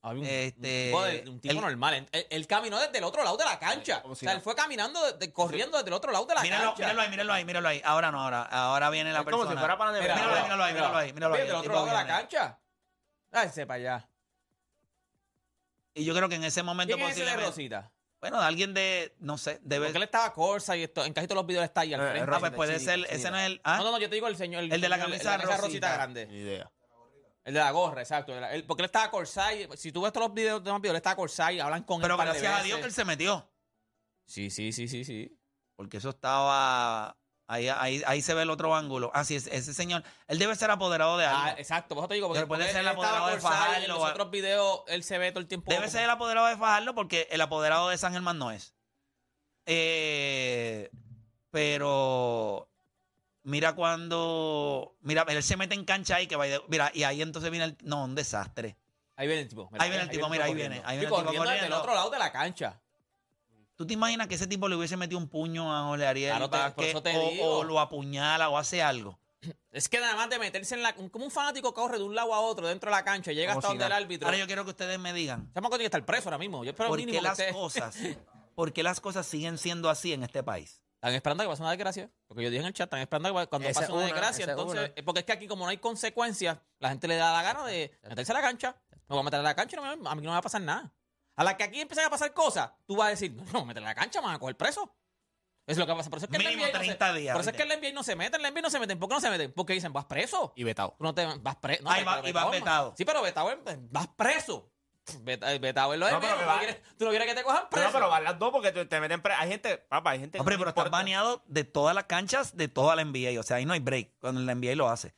[0.04, 2.08] Había un, Este, un tipo, de- un tipo el- normal.
[2.10, 4.02] Él, él caminó desde el otro lado de la cancha.
[4.02, 4.38] Como o si sea, no.
[4.38, 5.00] él fue caminando,
[5.32, 6.82] corriendo desde el otro lado de la Míralo, cancha.
[6.82, 7.82] míralo ahí, míralo ahí, míralo ahí.
[7.84, 9.44] Ahora no, ahora, ahora viene la Es persona.
[9.44, 11.40] como si fuera para Mira, Míralo ahí, míralo ahí, míralo ahí, míralo ahí.
[11.42, 12.58] Desde el El otro tipo lado de la cancha.
[13.30, 14.08] Váyase para allá.
[15.94, 17.50] Y yo creo que en ese momento ¿Quién es ese de posiblemente.
[17.80, 17.92] Rosita?
[18.20, 19.86] Bueno, de alguien de, no sé, debe.
[19.86, 22.10] Porque él estaba Corsa y esto, en casi todos los videos está ahí al Eh,
[22.10, 22.30] frente.
[22.34, 23.60] Ah, pues puede ser, ese no es el.
[23.64, 23.78] ¿ah?
[23.78, 24.62] No, no, no, yo te digo el señor.
[24.64, 25.56] El de la camisa rosita.
[25.58, 25.92] rosita.
[25.94, 26.26] grande.
[26.26, 26.70] Ni idea.
[27.44, 28.36] El de la gorra, exacto.
[28.36, 29.68] El- el- porque él estaba Corsay.
[29.76, 32.14] Si tú ves todos los videos de más videos, él estaba Corsay, hablan con Pero
[32.14, 32.20] él.
[32.20, 33.48] de gracias a Dios que él se metió.
[34.26, 35.38] Sí, sí, sí, sí, sí.
[35.76, 37.16] Porque eso estaba.
[37.48, 39.10] Ahí, ahí, ahí se ve el otro ángulo.
[39.12, 40.02] Ah, sí, ese, ese señor.
[40.28, 41.40] Él debe ser apoderado de algo.
[41.42, 43.88] Ah, exacto, por eso te digo, porque, Pero puede ser el apoderado de Fajardo, En
[43.88, 45.68] los o- otros videos él se ve todo el tiempo.
[45.70, 48.74] Debe como- ser el apoderado de Fajardo porque el apoderado de San Germán no es.
[49.66, 50.90] Eh,
[51.50, 52.70] pero
[53.44, 54.96] mira cuando.
[55.00, 57.76] Mira, él se mete en cancha ahí que va Mira, y ahí entonces viene el.
[57.82, 58.76] No, un desastre.
[59.16, 59.68] Ahí viene el tipo.
[59.78, 61.78] Ahí viene el tipo, mira, ahí viene, ahí viene el tipo corriendo desde el corriendo.
[61.78, 62.80] otro lado de la cancha.
[63.76, 66.48] ¿Tú te imaginas que ese tipo le hubiese metido un puño a Jorge Ariel Claro,
[66.48, 67.44] Vázquez, eso te o, digo.
[67.58, 69.18] o lo apuñala o hace algo?
[69.72, 70.94] Es que nada más de meterse en la.
[70.94, 73.52] Como un fanático corre de un lado a otro dentro de la cancha y llega
[73.52, 74.26] hasta si donde el árbitro.
[74.28, 76.62] Ahora yo quiero que ustedes me digan, Chamaco tiene que estar preso ahora mismo.
[76.64, 77.96] Yo espero ¿por qué que las cosas,
[78.54, 80.81] por qué las cosas siguen siendo así en este país?
[81.02, 82.08] Están esperando que pase una desgracia.
[82.28, 84.44] Porque yo dije en el chat, están esperando que cuando pase una desgracia.
[84.44, 85.04] Entonces, una.
[85.04, 87.92] porque es que aquí, como no hay consecuencias, la gente le da la gana de
[88.08, 88.76] meterse a la cancha.
[88.90, 90.36] Me voy a meter a la cancha y no me- a mí no me va
[90.36, 90.92] a pasar nada.
[91.34, 93.82] A la que aquí empiezan a pasar cosas, tú vas a decir, no, no, meter
[93.82, 94.94] a la cancha, me van a coger preso.
[95.66, 96.08] Es lo que pasa.
[96.10, 97.74] Por eso es que Mínimo NBA no se- 30 días, Por eso es que la
[97.76, 98.98] NBA no se meten, en la NBA no se meten.
[98.98, 99.52] ¿Por qué no se meten?
[99.52, 100.52] Porque dicen, vas preso.
[100.56, 100.94] Y vetado.
[100.98, 101.82] Tú no te vas preso.
[101.82, 102.94] No, va- y vas vetado.
[102.96, 103.50] Sí, pero vetado,
[103.90, 104.71] vas preso.
[105.22, 106.38] Veta- Vetado es lo de No, pero menos.
[106.38, 107.86] que Tú no quieres- Tú no quieres que te cojan preso.
[107.88, 110.38] No, pero van las dos porque te, te meten pre- Hay gente, papá, hay gente.
[110.38, 113.38] que Hombre, no pero estás baneado de todas las canchas de toda la NBA.
[113.38, 115.14] O sea, ahí no hay break cuando la NBA lo hace.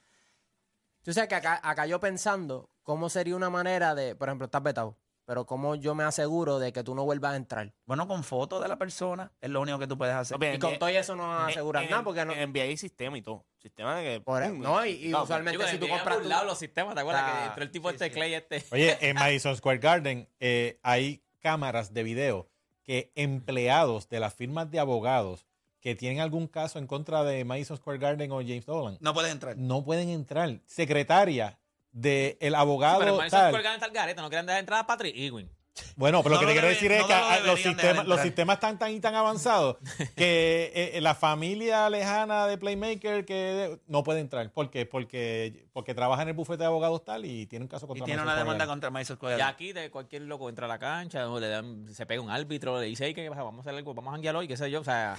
[1.02, 4.62] Tú sabes que acá, acá yo pensando cómo sería una manera de, por ejemplo, estás
[4.62, 4.96] vetado.
[5.24, 7.72] Pero ¿cómo yo me aseguro de que tú no vuelvas a entrar?
[7.86, 10.36] Bueno, con fotos de la persona es lo único que tú puedes hacer.
[10.38, 12.32] Papi, Y con todo eso no aseguras en- nada porque no...
[12.32, 13.44] En NBA sistema y todo.
[13.58, 14.20] Sistema de que.
[14.20, 16.18] por- pum, no, y, y no, usualmente si tú compras...
[16.18, 17.24] burlado los sistemas, ¿te acuerdas?
[17.26, 18.10] Ah, que entró el tipo sí, este sí.
[18.14, 18.64] Clay este.
[18.72, 22.48] Oye, en Madison Square Garden eh, hay cámaras de video
[22.82, 25.46] que empleados de las firmas de abogados
[25.80, 29.32] que tienen algún caso en contra de Madison Square Garden o James Dolan No puedes
[29.32, 29.56] entrar.
[29.56, 30.60] no pueden entrar.
[30.66, 31.58] Secretaria
[31.94, 33.54] del abogado Pero el tal.
[33.54, 35.48] Al garete, no quieren dar entrada a Patrick Ewing.
[35.96, 38.20] Bueno, pero No lo que te quiero decir es que lo los, de sistemas, los
[38.20, 39.76] sistemas están tan y tan avanzados
[40.16, 44.52] que eh, la familia lejana de Playmaker que no puede entrar.
[44.52, 44.86] ¿Por qué?
[44.86, 48.04] Porque, porque trabaja en el bufete de abogados tal y tiene un caso Y contra
[48.04, 50.78] tiene Madison una demanda contra Madison Square Y aquí de cualquier loco entra a la
[50.78, 53.42] cancha, o le dan, se pega un árbitro, le dice, "Ey, ¿qué pasa?
[53.42, 54.80] Vamos a hacer algo, vamos a janguear hoy, qué sé yo.
[54.80, 55.16] O sea,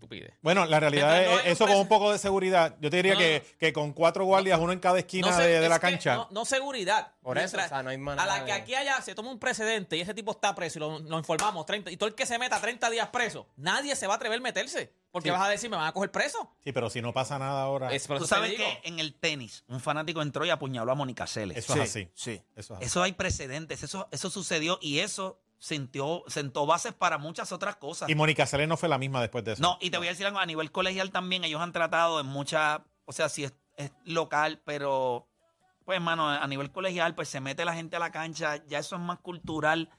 [0.00, 0.32] estupidez.
[0.40, 2.76] Bueno, la realidad no es eso con un poco de seguridad.
[2.80, 5.48] Yo te diría No, que, que con cuatro guardias, uno en cada esquina sé, de,
[5.58, 6.14] de es la que cancha.
[6.16, 7.12] No, no seguridad.
[7.22, 9.30] Por eso, Mientras- o sea, no hay A manera la que aquí haya, se toma
[9.30, 12.14] un precedente y ese tipo está preso y lo, lo informamos 30, y todo el
[12.14, 14.92] que se meta 30 días preso, nadie se va a atrever a meterse.
[15.12, 15.32] Porque Sí.
[15.32, 16.52] vas a decir, me van a coger preso.
[16.62, 19.80] Sí, pero si no pasa nada ahora, Es, Tú sabes que en el tenis un
[19.80, 21.56] fanático entró y apuñaló a Mónica Seles.
[21.58, 22.08] eso Sí, es así.
[22.14, 22.42] Sí.
[22.54, 22.84] Eso es así.
[22.86, 28.08] Eso hay precedentes, eso, eso sucedió y eso sentió, sentó bases para muchas otras cosas.
[28.08, 29.62] Y Mónica Celes no fue la misma después de eso.
[29.62, 32.26] No, y te voy a decir algo, a nivel colegial también ellos han tratado en
[32.26, 35.28] muchas, o sea, si es, es local, pero
[35.84, 38.96] pues hermano, a nivel colegial pues se mete la gente a la cancha, ya eso
[38.96, 39.90] es más cultural.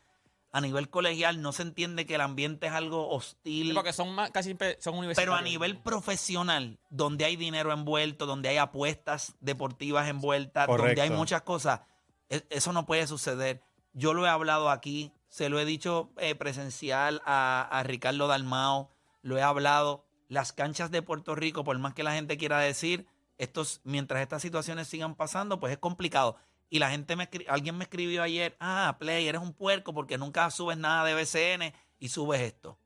[0.54, 3.67] A nivel colegial no se entiende que el ambiente es algo hostil.
[3.69, 5.34] Sí, porque son más, casi siempre son universitarios.
[5.34, 11.10] Pero a nivel profesional, donde hay dinero envuelto, donde hay apuestas deportivas envueltas, donde hay
[11.10, 11.82] muchas cosas,
[12.30, 13.62] e- eso no puede suceder.
[13.93, 18.91] Yo lo he hablado aquí, se lo he dicho eh, presencial a, a Ricardo Dalmao,
[19.22, 20.06] lo he hablado.
[20.28, 24.41] Las canchas de Puerto Rico, por más que la gente quiera decir, estos, mientras estas
[24.41, 26.36] situaciones sigan pasando, pues es complicado.
[26.70, 30.52] Y la gente me alguien me escribió ayer, ah, Play, eres un puerco porque nunca
[30.52, 32.78] subes nada de BCN y subes esto.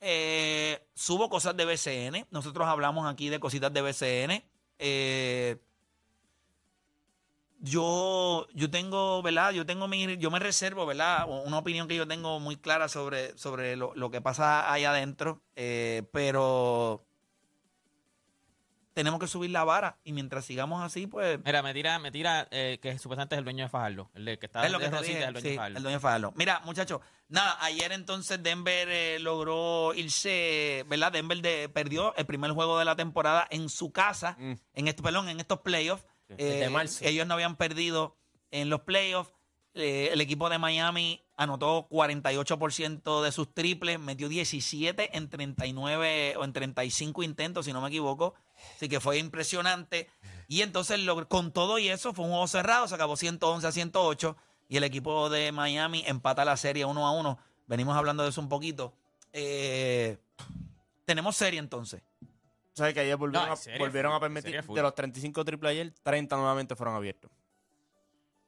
[0.00, 2.26] Eh, subo cosas de BCN.
[2.30, 4.44] Nosotros hablamos aquí de cositas de BCN.
[4.80, 5.58] Eh,
[7.60, 9.52] yo, yo tengo, ¿verdad?
[9.52, 11.26] Yo tengo mi, yo me reservo, ¿verdad?
[11.28, 15.42] Una opinión que yo tengo muy clara sobre, sobre lo, lo que pasa ahí adentro.
[15.56, 17.04] eh, pero
[18.94, 19.98] tenemos que subir la vara.
[20.02, 21.38] Y mientras sigamos así, pues.
[21.44, 24.10] Mira, me tira, me tira eh, que supuestamente es el dueño de Fajardo.
[24.14, 25.56] El de- que está Es lo que te Rosita, dije, es el dueño sí, de
[25.56, 25.76] Fajardo.
[25.76, 26.32] el dueño de Fajardo.
[26.34, 31.12] Mira, muchachos, nada, ayer entonces Denver eh, logró irse, ¿verdad?
[31.12, 34.52] Denver de- perdió el primer juego de la temporada en su casa, Mm.
[34.74, 36.04] en este, perdón, en estos playoffs.
[36.28, 37.04] Desde Eh, marzo.
[37.04, 38.16] ellos no habían perdido
[38.50, 39.32] en los playoffs.
[39.74, 46.44] Eh, el equipo de Miami anotó 48% de sus triples, metió 17 en 39 o
[46.44, 48.34] en 35 intentos, si no me equivoco.
[48.76, 50.08] Así que fue impresionante.
[50.48, 54.36] Y entonces, con todo y eso, fue un juego cerrado, se acabó 111 a 108.
[54.68, 57.38] Y el equipo de Miami empata la serie 1 a 1.
[57.66, 58.92] Venimos hablando de eso un poquito.
[59.32, 60.18] Eh,
[61.04, 62.02] tenemos serie entonces.
[62.78, 65.92] ¿Sabes que ayer volvieron, No, a, serio, volvieron a permitir, de los 35 triples ayer,
[66.02, 67.30] 30 nuevamente fueron abiertos.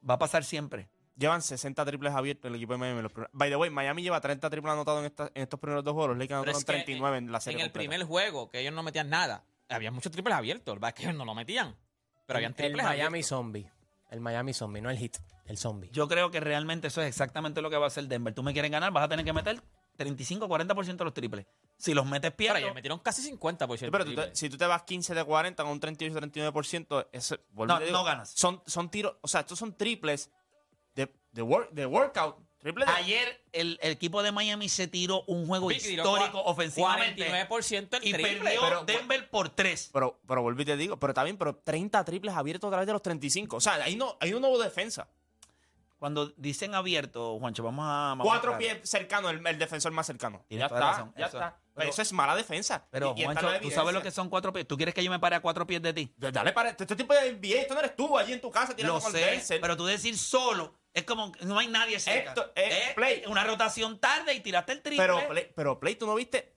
[0.07, 0.89] Va a pasar siempre.
[1.15, 3.01] Llevan 60 triples abiertos el equipo de Miami.
[3.03, 5.93] los By the way, Miami lleva 30 triples anotados en, esta- en estos primeros dos
[5.93, 6.09] juegos.
[6.09, 7.89] Los Lakers anotaron es que 39 en, la serie En el completa.
[7.89, 10.79] primer juego, que ellos no metían nada, había muchos triples abiertos.
[10.81, 11.75] Es que ellos no lo metían.
[12.25, 13.27] Pero habían el triples Miami abiertos.
[13.27, 13.69] Zombie.
[14.09, 15.89] El Miami Zombie, no el hit, el zombie.
[15.91, 18.33] Yo creo que realmente eso es exactamente lo que va a hacer Denver.
[18.33, 19.61] Tú me quieres ganar, vas a tener que meter
[19.97, 21.45] 35 40% de los triples.
[21.81, 22.57] Si los metes Pero pierdo.
[22.59, 23.77] ellos metieron casi 50%.
[23.87, 24.35] Sí, pero tú te- triple.
[24.35, 28.03] si tú te vas 15 de 40 con un 38-39%, eso, y No, digo, no
[28.03, 28.29] ganas.
[28.29, 30.29] Son, son tiros, o sea, estos son triples
[30.95, 32.37] de, de, work- de workout.
[32.59, 37.27] Triples de, Ayer el, el equipo de Miami se tiró un juego tiró histórico ofensivamente
[37.49, 38.37] 49% el y triple.
[38.43, 39.89] perdió pero- Denver por 3.
[39.91, 42.85] pero, pero vuelvo y te digo, pero está bien, pero 30 triples abiertos a través
[42.85, 43.55] de los 35.
[43.55, 45.07] O sea, ahí no, ahí no hubo defensa.
[45.97, 47.89] Cuando dicen abierto, Juancho, vamos a.
[48.09, 50.43] vamos Cuatro a- pies cercano, el, el defensor más cercano.
[50.47, 51.59] Tienes Ya está, razón, ya eso- está.
[51.81, 52.87] Pero, eso es mala defensa.
[52.91, 54.67] Pero, Y- y está Juancho, la ¿tú sabes lo que son cuatro pies?
[54.67, 56.13] ¿Tú quieres que yo me pare a cuatro pies de ti?
[56.17, 58.95] Dale para este tipo de NBA, esto no eres tú allí en tu casa tirando
[58.95, 59.59] Lo con sé, Denzel.
[59.61, 62.29] pero tú decir solo es como que no hay nadie cerca.
[62.29, 63.23] Esto, eh, Es play.
[63.27, 65.03] Una rotación tarde y tiraste el triple.
[65.05, 66.53] Pero, Play, pero Play, ¿tú no viste?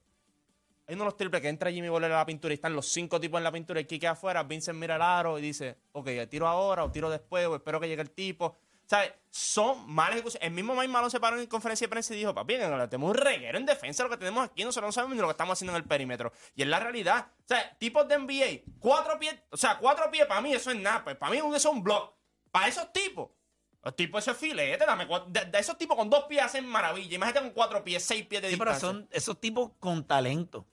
[0.86, 2.86] Hay uno de los triples que entra Jimmy Butler a la pintura y están los
[2.86, 6.08] cinco tipos en la pintura y Kike afuera, Vincent mira el aro y dice, ok,
[6.28, 8.58] tiro ahora o tiro después o espero que llegue el tipo.
[8.86, 9.12] ¿Sabes?
[9.30, 10.46] Son malas ejecuciones.
[10.46, 13.10] El mismo Mike Malone se paró en conferencia de prensa y dijo, papi, que tenemos
[13.10, 15.54] un reguero en defensa lo que tenemos aquí, nosotros no sabemos ni lo que estamos
[15.58, 16.32] haciendo en el perímetro.
[16.54, 17.28] Y es la realidad.
[17.40, 20.76] O sea, tipos de NBA, cuatro pies, o sea, cuatro pies para mí eso es
[20.78, 21.02] nada.
[21.02, 22.14] Pues, para mí eso es un block.
[22.50, 23.30] Para esos tipos,
[23.82, 27.16] los tipos esos filetes, dame de, de esos tipos con dos pies hacen maravilla.
[27.16, 29.00] Imagínate con cuatro pies, seis pies de Sí, pero distancia.
[29.00, 30.66] son esos tipos con talento.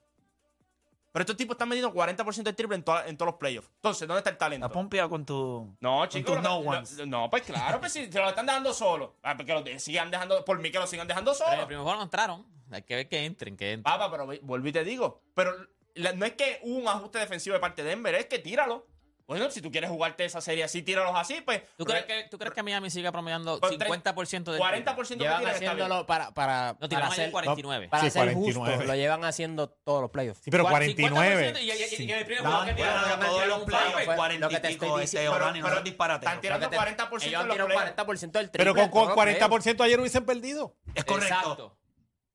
[1.12, 3.69] Pero estos tipos están metiendo 40% del triple en, toda- en todos los playoffs.
[3.76, 4.65] Entonces, ¿dónde está el talento?
[4.65, 5.76] Estás pompeado con tu.
[5.82, 6.36] No, chicos.
[6.38, 9.17] lo- no lo- no, pues claro, pues si se lo están dejando solo.
[9.24, 11.56] Ah, porque lo de- sigan dejando, por mí que lo sigan dejando Pero en el
[11.58, 11.67] solo.
[11.67, 12.45] primer juego no entraron.
[12.71, 13.84] Hay que ver que entren, que entren.
[13.84, 15.21] Papá, pero vuelvo y te digo.
[15.36, 15.54] Pero
[15.95, 18.88] la- no es que hubo un ajuste defensivo de parte de Denver, es que tíralo.
[19.32, 21.62] Bueno, si tú quieres jugarte esa serie así, tíralos así, pues.
[21.78, 25.15] ¿Tú crees, que, ¿Tú crees que Miami siga promediando Con tre- 50% del 40% que
[25.24, 25.72] Llevan está bien.
[25.72, 27.88] haciéndolo para, para, No, para tiraron ayer ser, 49.
[27.88, 28.72] para Sí, ser 49.
[28.76, 28.86] justo.
[28.88, 30.41] Lo llevan haciendo todos los playoffs.
[30.44, 31.54] Sí, pero Cua- 49.
[31.54, 33.48] 50% Y, y- y- y en el primer No, juego que bueno, tiraron, de todos
[33.48, 34.04] los playoffs.
[34.06, 35.36] Fue 40 lo y que te pico, estoy este, diciendo.
[35.38, 36.26] Orlando, no pero- seas disparate.
[36.26, 37.76] Están tirando Lo que te- 40% ellos en los playoffs.
[37.96, 38.58] 40% del triple.
[38.65, 40.76] Pero con, todos con los 40% ayer hubiesen perdido.
[40.94, 41.34] Es correcto.
[41.36, 41.78] Exacto.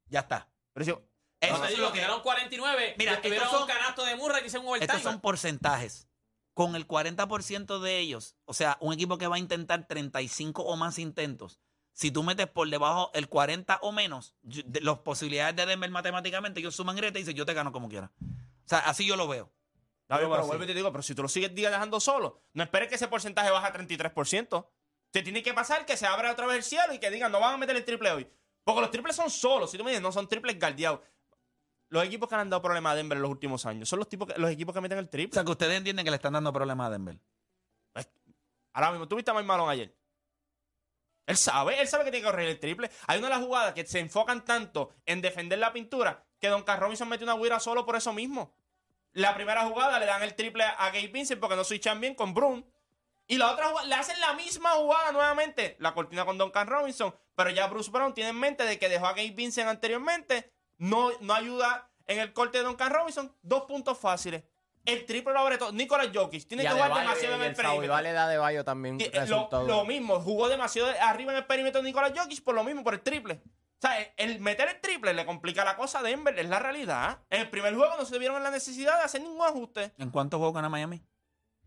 [0.09, 0.49] Ya está.
[0.73, 0.91] Pero si-
[1.39, 1.99] Eso No, te es digo, lo que.
[1.99, 2.95] tiraron 49.
[2.97, 4.97] Mira, Mira, tuvieron estos un son- canasto de Murray que hicieron un overtime.
[4.97, 6.09] Estos son porcentajes.
[6.57, 10.75] Con el 40% de ellos, o sea, un equipo que va a intentar 35 o
[10.77, 11.61] más intentos,
[11.93, 15.91] si tú metes por debajo el 40 o menos, yo- de- las posibilidades de Denver
[15.91, 18.11] matemáticamente, ellos suman greta y dicen, yo te gano como quiera.
[18.23, 19.53] O sea, así yo lo veo.
[20.09, 20.47] Yo pero así.
[20.47, 22.95] vuelvo y te digo, pero si tú lo sigues día dejando solo, no esperes que
[22.95, 24.67] ese porcentaje baje a 33%.
[25.11, 27.39] Te tiene que pasar que se abra otra vez el cielo y que digan, no
[27.41, 28.27] van a meter el triple hoy.
[28.65, 29.71] Porque los triples son solos.
[29.71, 31.01] Si tú me dices, no son triples guardiados.
[31.89, 34.27] Los equipos que han dado problemas a Denver en los últimos años son los, tipos
[34.33, 35.35] que- los equipos que meten el O triple.
[35.35, 37.19] sea, que ustedes entienden que le están dando problemas a Denver.
[38.73, 39.97] Ahora mismo, tú viste a Mike Malone ayer.
[41.27, 42.91] Él sabe, él sabe que tiene que correr el triple.
[43.07, 46.63] Hay una de las jugadas que se enfocan tanto en defender la pintura que Don
[46.63, 48.55] Carl Robinson mete una guira solo por eso mismo.
[49.13, 52.35] La primera jugada le dan el triple a Gabe Vincent porque no switchan bien con
[52.35, 52.65] Brown.
[53.27, 57.13] Y la otra jugada, le hacen la misma jugada nuevamente, la cortina con Duncan Robinson,
[57.35, 61.11] pero ya Bruce Brown tiene en mente de que dejó a Gabe Vincent anteriormente, no,
[61.21, 64.45] no ayuda en el corte de Duncan Robinson, dos puntos fáciles.
[64.85, 65.73] El triple lo abre todo.
[65.73, 67.93] Nicolas Jokic tiene Y que jugar demasiado en y el el perímetro.
[67.93, 71.89] Vale de Adebayo también eh, Lo, lo mismo, jugó demasiado arriba en el perímetro de
[71.89, 73.43] Nikola Jokic por lo mismo, por el triple.
[73.45, 77.19] O sea, el- meter el triple le complica la cosa a Denver, es la realidad.
[77.31, 79.93] En el primer juego no se vieron en la necesidad de hacer ningún ajuste.
[79.99, 81.03] ¿En cuántos juegos gana Miami?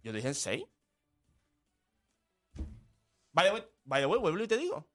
[0.02, 0.64] Yo dije en 6.
[3.34, 4.88] By the way, by the way, vuelvo y te digo.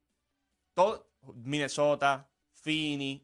[0.75, 3.23] Todo, Minnesota, Phoenix,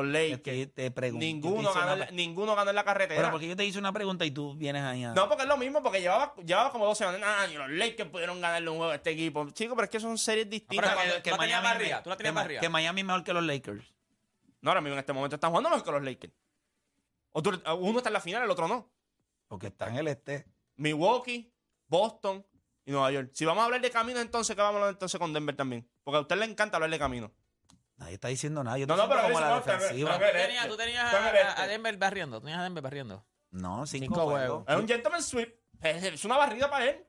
[0.00, 3.20] los que Lakers, te ninguno, ganó, una ninguno ganó en la carretera.
[3.20, 5.12] Pero porque yo te hice una pregunta y tú vienes ahí a...
[5.12, 7.20] No, porque es lo mismo, porque llevaba, llevaba como dos semanas.
[7.24, 9.50] Ah, los Lakers pudieron ganarle un juego a este equipo.
[9.50, 10.94] Chicos, pero es que son series distintas.
[10.96, 12.60] pero que- tenías más arriba, tú la tenías que, más arriba.
[12.60, 13.92] que Miami es mejor que los Lakers.
[14.60, 16.32] No, ahora mismo en este momento están jugando mejor que los Lakers.
[17.32, 18.90] O tú- uno está en la final, el otro no.
[19.48, 20.46] Porque está en el este.
[20.76, 21.52] Milwaukee,
[21.88, 22.46] Boston
[22.84, 23.30] y Nueva York.
[23.34, 25.88] Si vamos a hablar de caminos, entonces, ¿qué vamos a hablar entonces con Denver también?
[26.02, 27.30] Porque a usted le encanta hablar de caminos.
[28.02, 28.78] Nadie está diciendo nada.
[28.78, 30.14] Yo No, no, pero como la defensiva.
[30.18, 31.68] Tú tenías, tú tenías Ponme el a, a este.
[31.68, 32.36] Denver barriendo.
[32.38, 33.24] Tú tenías a Denver barriendo.
[33.50, 34.64] No, cinco, Cinco juegos.
[34.68, 35.54] Es un gentleman sweep.
[35.80, 37.06] Es, es una barrida para él.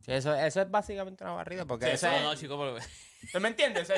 [0.00, 1.64] Sí, eso, eso es básicamente una barrida.
[1.66, 2.84] Porque Sí, eso es- No, no, chico, porque-
[3.22, 3.84] ¿Usted me entiende?
[3.84, 3.92] Sí.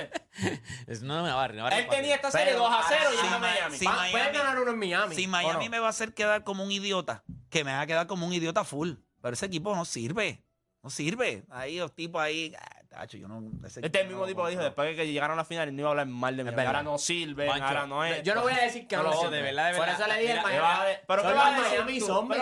[0.88, 3.30] es no una barra Él tenía esta serie Pero 2 a 0 ahora y a
[3.30, 3.78] Ma- Miami.
[3.78, 5.14] Va- Miami- pueden ganar uno en Miami.
[5.14, 5.70] Si ¿o Miami no?
[5.70, 8.64] me va a hacer quedar como un idiota, que me haga quedar como un idiota
[8.64, 8.94] full.
[9.20, 10.42] Pero ese equipo no sirve.
[10.82, 11.44] No sirve.
[11.50, 12.52] Ahí los tipos ahí.
[12.94, 14.96] Ah, tacho, yo no, ese Este es el mismo no tipo que dijo después de
[14.96, 16.50] que llegaron a la final y no iba a hablar mal de mí.
[16.56, 18.22] Ahora no sirven, Juancho, ahora no es.
[18.22, 19.42] Yo no voy a decir que no, No, lo de sirve.
[19.42, 20.00] verdad, de Por verdad.
[20.00, 20.56] eso le dije Mira, Miami.
[20.56, 21.22] ¿qué vas a de- pero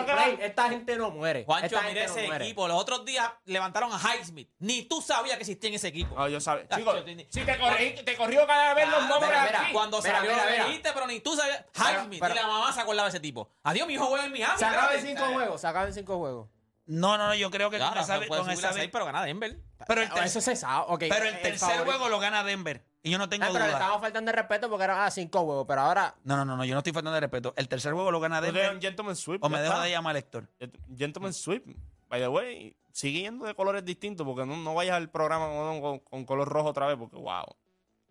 [0.05, 0.37] Bray.
[0.41, 1.43] Esta gente no muere.
[1.45, 2.67] Juancho, no ese equipo.
[2.67, 4.49] Los otros días levantaron a Highsmith.
[4.59, 6.15] Ni tú sabías que existía en ese equipo.
[6.15, 6.67] No, yo sabía.
[6.67, 9.71] Tacho, Chicos, si te, corrí, te corrió cada vez los Ah, nombres aquí.
[9.73, 10.31] Cuando salió
[10.65, 11.65] dijiste, pero ni tú sabías.
[11.75, 13.49] Highsmith, ni la mamá se acordaba de ese tipo.
[13.63, 14.57] Adiós, mi hijo juega en Miami.
[14.57, 15.61] Se acaban cinco juegos.
[15.61, 16.47] Se acaban cinco juegos.
[16.87, 18.89] No, no, no, yo creo que Claro, con esa, puede con subir esa a seis,
[18.91, 19.57] pero gana Denver.
[19.87, 20.85] pero el, ter- Eso se sabe.
[20.89, 21.85] ok, pero el tercer favorito.
[21.85, 22.83] juego lo gana Denver.
[23.03, 23.79] Y yo no tengo Ah, pero le duda.
[23.79, 25.65] estamos faltando de respeto porque eran ah, cinco juegos.
[25.67, 27.53] Pero ahora No, no, no, no, yo no estoy faltando de respeto.
[27.57, 28.73] El tercer juego lo gana Denver.
[28.75, 29.43] un gentleman sweep.
[29.43, 29.85] O ya me dejo está.
[29.85, 30.49] de llamar Héctor.
[30.97, 31.65] Gentleman sweep.
[32.09, 35.81] By the way, sigue yendo de colores distintos porque no, no vayas al programa con,
[35.81, 37.45] con- con color rojo otra vez porque wow.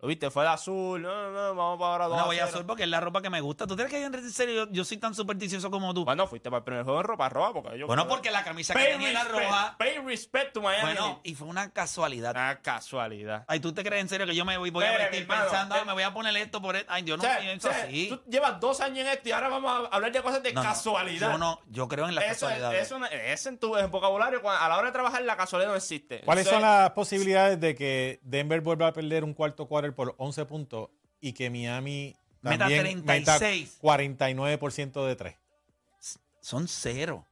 [0.01, 1.01] Lo viste, fue de azul.
[1.01, 3.29] No, no, vamos para ahora dos No voy a azul porque es la ropa que
[3.29, 3.67] me gusta.
[3.67, 6.03] ¿Tú crees que en serio yo, yo soy tan supersticioso como tú?
[6.05, 7.85] Bueno, fuiste para el primer juego en ropa roja porque yo.
[7.87, 9.75] Bueno, porque la camisa que tenía era roja.
[9.77, 10.93] Pay respect to Miami.
[10.93, 12.31] Bueno, y fue una casualidad.
[12.31, 13.45] Una casualidad.
[13.47, 15.85] Ay, ¿tú te crees en serio que yo me voy, voy a vestir pensando, eh,
[15.85, 16.91] me voy a poner esto por esto?
[16.91, 18.09] Ay, yo no sea, pienso sea, así.
[18.09, 20.63] Tú llevas dos años en esto y ahora vamos a hablar de cosas de No,
[20.63, 21.31] no, casualidad.
[21.33, 22.75] Yo no, yo creo en la eso, casualidad.
[22.75, 25.69] eso, no- eso en tu en vocabulario, cuando- a la hora de trabajar, la casualidad
[25.71, 26.21] no existe.
[26.21, 30.45] ¿Cuáles son es- las posibilidades de que Denver vuelva a perder un cuarto por 11
[30.45, 33.79] puntos y que Miami Meta también 36.
[33.81, 35.35] meta 49% de 3?
[36.41, 37.25] Son cero.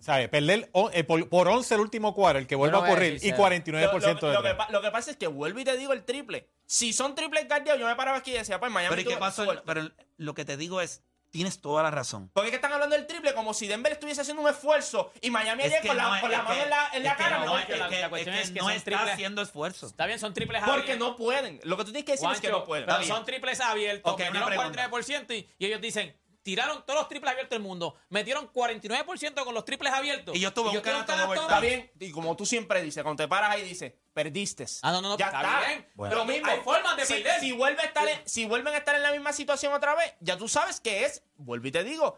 [0.00, 0.30] ¿Sabes?
[0.30, 2.90] Perder on- eh, por, por 11 el último quarter, el que vuelva no a voy
[2.90, 3.42] a correr, decir y cero.
[3.44, 4.54] 49% lo, lo- lo de que, 3.
[4.56, 6.48] pa- lo que pasa es que vuelvo y te digo el triple.
[6.64, 8.88] Si son triples guardiados, yo me paraba aquí y decía, pues Miami.
[8.96, 9.44] Pero ¿y qué tuvo pasó?
[9.44, 9.62] suerte.
[9.66, 11.02] Pero lo que te digo es,
[11.36, 12.30] tienes toda la razón.
[12.32, 15.30] Porque es que están hablando del triple como si Denver estuviese haciendo un esfuerzo y
[15.30, 17.02] Miami Es ayer con la, no es- con la es mano que- en la, en
[17.16, 17.44] cara.
[17.44, 19.12] no, es que la- es que- la cuestión es que no son está triples.
[19.12, 19.86] haciendo esfuerzo.
[19.86, 21.08] Está bien, son triples Porque abiertos.
[21.08, 21.60] no pueden.
[21.64, 22.86] Lo que tú tienes que decir es que no pueden.
[22.86, 24.88] Pero son triples abiertos, Ok, una metieron pregunta.
[24.90, 26.16] 49% y, y ellos dicen,
[26.46, 30.36] tiraron todos los triples abiertos del mundo, metieron 49% con los triples abiertos.
[30.36, 31.40] Y yo tuve un tuve canasto de.
[31.40, 34.64] Está bien, y como tú siempre dices, cuando te paras ahí dices, perdiste.
[34.82, 35.66] Ah, no, no, no, ya está está.
[35.66, 35.88] bien.
[35.96, 36.14] Bueno.
[36.14, 36.46] Lo mismo.
[36.46, 37.40] Hay formas de si, perder.
[37.40, 40.14] Si, vuelve a estar en- si vuelven a estar en la misma situación otra vez,
[40.20, 42.16] ya tú sabes que es, vuelvo y te digo,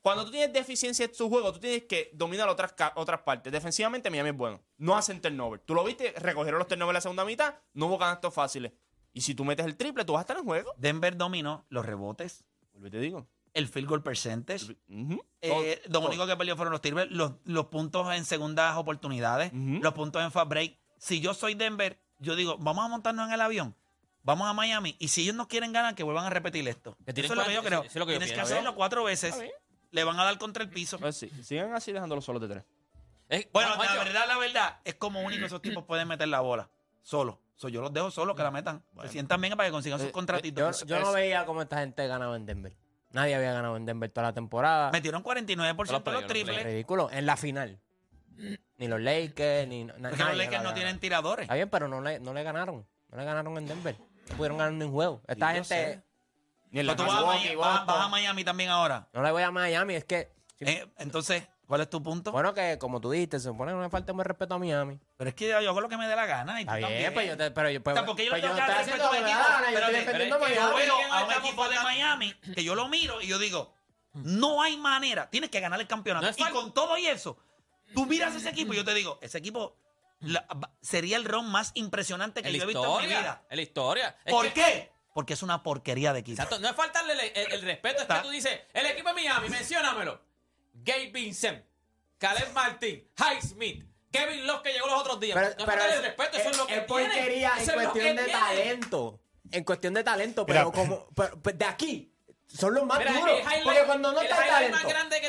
[0.00, 3.52] cuando tú tienes deficiencia en tu juego, tú tienes que dominar otras, otras partes.
[3.52, 4.62] Defensivamente, Miami es bueno.
[4.78, 5.60] No hacen turnover.
[5.60, 8.72] Tú lo viste, recogieron los turnovers en la segunda mitad, no hubo canastos fáciles.
[9.12, 10.72] Y si tú metes el triple, tú vas a estar en juego.
[10.78, 12.46] Denver dominó los rebotes,
[12.78, 13.26] Vuelvo y te digo.
[13.54, 14.76] El field goal percentage.
[15.40, 19.52] Eh, Todo- lo único que perdió fueron los triples, los, los puntos en segundas oportunidades,
[19.52, 20.76] los puntos en fast break.
[20.98, 23.74] Si yo soy Denver, yo digo, vamos a montarnos en el avión,
[24.22, 26.96] vamos a Miami, y si ellos no quieren ganar, que vuelvan a repetir esto.
[27.04, 27.80] Que Eso tiren es lo que yo creo.
[27.82, 29.36] eso es lo que yo Tienes que hacerlo cuatro veces,
[29.90, 30.98] le van a dar contra el piso.
[30.98, 32.64] Pues sí, sigan así dejándolo solos de tres.
[33.30, 36.68] Eh, Bueno, la verdad, la verdad, es como único esos tipos pueden meter la bola,
[37.02, 37.40] solo.
[37.56, 38.84] So, yo los dejo solos que la metan.
[39.02, 40.80] Se sientan bien para que consigan sus Eh, contratitos.
[40.82, 42.72] Yo, yo no veía cómo esta gente ganaba en Denver.
[43.10, 44.90] Nadie había ganado en Denver toda la temporada.
[44.92, 46.62] Metieron 49% de los triples.
[46.62, 47.10] Ridículo.
[47.10, 47.78] En la final.
[48.76, 49.84] Ni los Lakers, ni.
[49.84, 51.44] Porque nadie los lo Lakers no tienen tiradores.
[51.44, 52.86] Está bien, pero no le, no le ganaron.
[53.10, 53.96] No le ganaron en Denver.
[54.30, 55.22] No pudieron ganar ni un juego.
[55.26, 56.02] Esta gente.
[56.70, 57.86] Ni en Pero la tú vas a, Milwaukee, Miami, vas- Boston.
[57.86, 59.08] vas a Miami también ahora.
[59.14, 59.94] No le voy a Miami.
[59.94, 60.30] Es que.
[60.60, 62.32] Eh, entonces, ¿cuál es tu punto?
[62.32, 64.98] Bueno, que como tú dijiste, se supone que no me falta más respeto a Miami.
[65.16, 66.60] Pero es que yo hago lo que me dé la gana.
[66.60, 67.14] Y tú bien, también.
[67.14, 67.50] pues yo te.
[67.52, 69.12] Pero yo, pues, O sea, porque yo pues le tengo no que dar respeto a
[69.12, 69.38] mi equipo.
[69.38, 73.20] yo Pero es que yo veo a un equipo de Miami que yo lo miro
[73.20, 73.72] y yo digo,
[74.14, 75.30] no hay manera.
[75.30, 76.26] Tienes que ganar el campeonato.
[76.26, 77.38] No y con todo y eso,
[77.94, 79.76] tú miras ese equipo y yo te digo, ese equipo
[80.20, 80.46] la-
[80.80, 83.44] sería el ron más impresionante que yo he visto en mi vida.
[83.50, 84.16] En la historia.
[84.24, 84.92] Es ¿Por que- qué?
[85.14, 86.34] Porque es una porquería de equipo.
[86.40, 89.14] Exacto, no es faltarle el, el- el respeto, es que tú dices, el equipo de
[89.16, 90.27] Miami, menciónamelo.
[90.84, 91.64] Gabe Vincent,
[92.18, 95.34] Caleb Martin, High Smith, Kevin Love que llegó los otros días.
[95.34, 97.04] Pero, no es pero respeto, eso es, lo que es tiene.
[97.06, 98.28] porquería en cuestión de tiene.
[98.32, 99.20] talento.
[99.50, 100.60] En cuestión de talento, Mira.
[100.60, 102.12] pero como pero- pues de aquí
[102.46, 103.40] son los más Mira, duros.
[103.64, 104.78] porque cuando no el está el talento,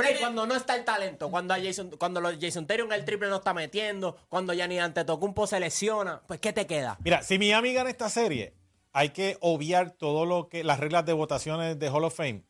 [0.02, 3.06] tiene- cuando no está el talento, cuando a Jason, cuando los Jason Terry en el
[3.06, 6.98] triple no está metiendo, cuando Gianni Antetokounmpo se lesiona, pues ¿qué te queda?
[7.04, 8.54] Mira, si Miami gana esta serie,
[8.94, 12.44] hay que obviar todo lo que las reglas de votaciones de Hall of Fame.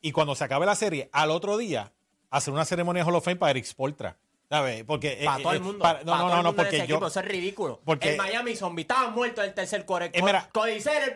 [0.00, 1.92] Y cuando se acabe la serie, al otro día,
[2.38, 4.16] hacer una ceremonia de Hall of Fame para Eric Spoltra.
[4.48, 4.84] ¿Sabes?
[4.84, 5.22] Porque.
[5.24, 5.78] Para eh, todo eh, el mundo.
[5.78, 6.84] para- no, para no, todo no, el mundo porque yo.
[6.84, 7.80] equipo, eso es ridículo.
[7.86, 10.10] porque- el Miami Zombie estaba muerto el tercer core.
[10.12, 10.50] Eh, mira,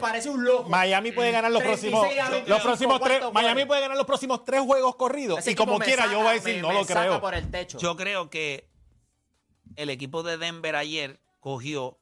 [0.00, 0.70] parece un loco.
[0.70, 3.22] Miami puede ganar los 36 próximos, a 25 los próximos tres.
[3.34, 5.38] Miami puede ganar los próximos tres juegos corridos.
[5.40, 7.20] Ese y como quiera, yo voy a decir, me- no me lo saca creo.
[7.20, 7.78] por el techo.
[7.78, 8.68] Yo creo que
[9.76, 11.98] el equipo de Denver ayer cogió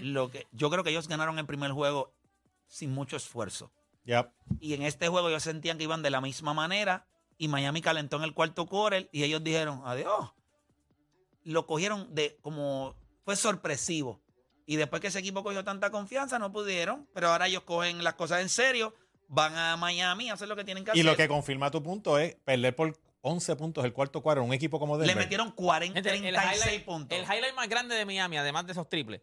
[0.00, 0.46] lo que.
[0.52, 2.14] Yo creo que ellos ganaron el primer juego
[2.66, 3.70] sin mucho esfuerzo.
[4.04, 4.30] Yep.
[4.60, 7.06] Y en este juego ellos sentían que iban de la misma manera.
[7.38, 9.08] Y Miami calentó en el cuarto quarter.
[9.12, 10.30] Y ellos dijeron, adiós.
[11.44, 12.94] Lo cogieron de como.
[13.24, 14.20] Fue sorpresivo.
[14.66, 17.08] Y después que ese equipo cogió tanta confianza, no pudieron.
[17.12, 18.94] Pero ahora ellos cogen las cosas en serio.
[19.28, 21.04] Van a Miami a hacer lo que tienen que Y hacer.
[21.04, 24.78] lo que confirma tu punto es perder por 11 puntos el cuarto cuadro un equipo
[24.78, 25.16] como Le Denver.
[25.16, 27.18] metieron 40, Gente, el 36 highlight, puntos.
[27.18, 29.20] el highlight más grande de Miami, además de esos triples.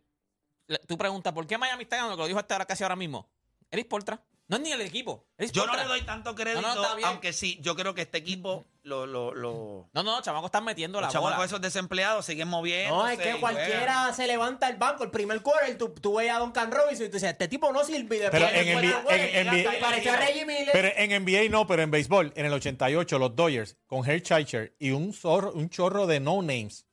[0.68, 2.16] le- Tú preguntas, ¿por qué Miami está ganando?
[2.18, 3.30] Que lo dijo hasta ahora casi ahora mismo.
[3.72, 4.22] Eris Portra.
[4.49, 5.25] No es ni el equipo.
[5.37, 8.17] Eris Yo no le doy tanto crédito, No, no, aunque sí, yo creo que este
[8.17, 11.27] equipo, lo, lo, lo, No, no, chamaco, están metiendo la los bola.
[11.27, 12.93] chamacos esos desempleados siguen moviendo.
[12.97, 16.39] No, es que cualquiera se levanta el banco, el primer quarter, tú, tú ves a
[16.39, 18.19] Duncan Robinson y tú dices, este tipo no sirve.
[18.19, 20.69] Después Pero el en NBA en llega NBA y pareció a Reggie Miller.
[20.73, 24.75] Pero en NBA no, pero en béisbol, en el 88, los Dodgers, con Herb Scheicher
[24.77, 26.85] y un, zorro- un chorro de no-names,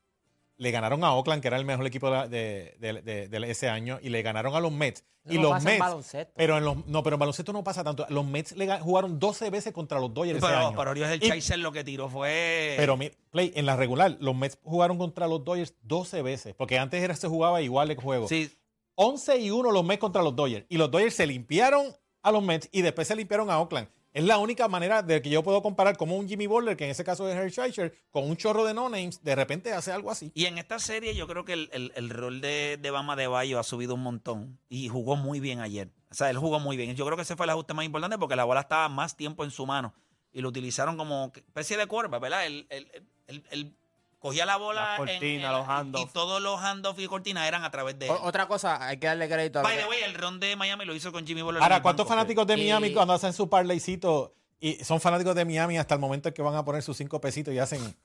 [0.60, 3.68] le ganaron a Oakland, que era el mejor equipo de, de- de- de- de ese
[3.68, 5.04] año, y le ganaron a los Mets.
[5.24, 6.32] Eso y no los pasa en Mets, baloncesto.
[6.36, 8.06] pero en los, no, pero en baloncesto no pasa tanto.
[8.10, 10.76] Los Mets le jugaron 12 veces contra los Dodgers ese Pero, año.
[10.76, 12.74] pero Dios, el Y- Chaser lo que tiró fue.
[12.76, 12.98] Pero
[13.30, 17.16] play, en la regular, los Mets jugaron contra los Dodgers 12 veces, porque antes era,
[17.16, 18.28] se jugaba igual el juego.
[18.28, 18.50] Sí,
[18.96, 20.66] 11 y 1 los Mets contra los Dodgers.
[20.68, 21.86] Y los Dodgers se limpiaron
[22.22, 23.88] a los Mets y después se limpiaron a Oakland.
[24.12, 26.90] Es la única manera de que yo puedo comparar como un Jimmy Butler, que en
[26.90, 30.32] ese caso es Herb Scheicher, con un chorro de no-names, de repente hace algo así.
[30.34, 33.28] Y en esta serie yo creo que el, el- el rol de, de Bama de
[33.28, 35.92] Bayo ha subido un montón y jugó muy bien ayer.
[36.10, 36.96] O sea, él jugó muy bien.
[36.96, 39.44] Yo creo que ese fue el ajuste más importante porque la bola estaba más tiempo
[39.44, 39.94] en su mano
[40.32, 42.46] y lo utilizaron como especie de quarterback, ¿verdad?
[42.46, 42.90] Él- él-
[43.28, 43.76] él- él
[44.20, 46.10] cogía la bola Las cortinas, en- los handoffs.
[46.10, 48.12] y todos los handoffs y cortinas eran a través de él.
[48.12, 50.38] O- otra cosa, hay que darle crédito a lo By que- the way, el ron
[50.38, 51.58] de Miami lo hizo con Jimmy Butler.
[51.58, 52.14] en Ahora, el ¿cuántos banco.
[52.16, 56.00] fanáticos de Y- Miami cuando hacen su parlaycito y son fanáticos de Miami hasta el
[56.00, 57.96] momento en que van a poner sus cinco pesitos y hacen...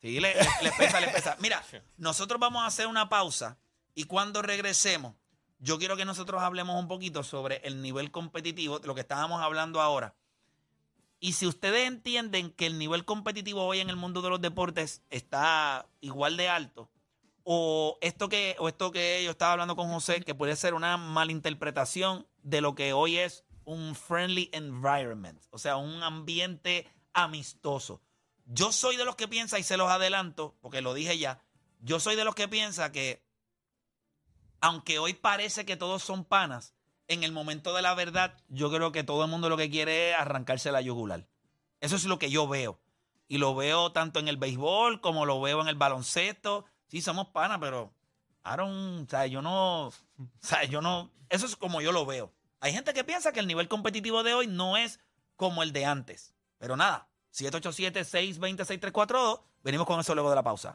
[0.00, 1.36] Sí, le, le- le pesa, le pesa.
[1.40, 1.62] Mira,
[1.98, 3.56] nosotros vamos a hacer una pausa
[3.94, 5.14] y cuando regresemos,
[5.60, 9.40] yo quiero que nosotros hablemos un poquito sobre el nivel competitivo, de lo que estábamos
[9.42, 10.14] hablando ahora.
[11.24, 15.00] Y si ustedes entienden que el nivel competitivo hoy en el mundo de los deportes
[15.08, 16.90] está igual de alto,
[17.44, 20.98] o esto que, o esto que yo estaba hablando con José, que puede ser una
[20.98, 28.02] malinterpretación de lo que hoy es un friendly environment, o sea, un ambiente amistoso.
[28.44, 31.40] Yo soy de los que piensa, y se los adelanto, porque lo dije ya,
[31.80, 33.24] yo soy de los que piensa que,
[34.60, 36.74] aunque hoy parece que todos son panas,
[37.08, 40.10] en el momento de la verdad, yo creo que todo el mundo lo que quiere
[40.10, 41.26] es arrancarse la yugular.
[41.80, 42.78] Eso es lo que yo veo.
[43.28, 46.64] Y lo veo tanto en el béisbol como lo veo en el baloncesto.
[46.88, 47.92] Sí, somos panas, pero
[48.42, 49.92] Aaron, o yo no, o
[50.68, 52.32] yo no, eso es como yo lo veo.
[52.60, 55.00] Hay gente que piensa que el nivel competitivo de hoy no es
[55.36, 56.34] como el de antes.
[56.58, 60.74] Pero nada, 787-620-6342, venimos con eso luego de la pausa.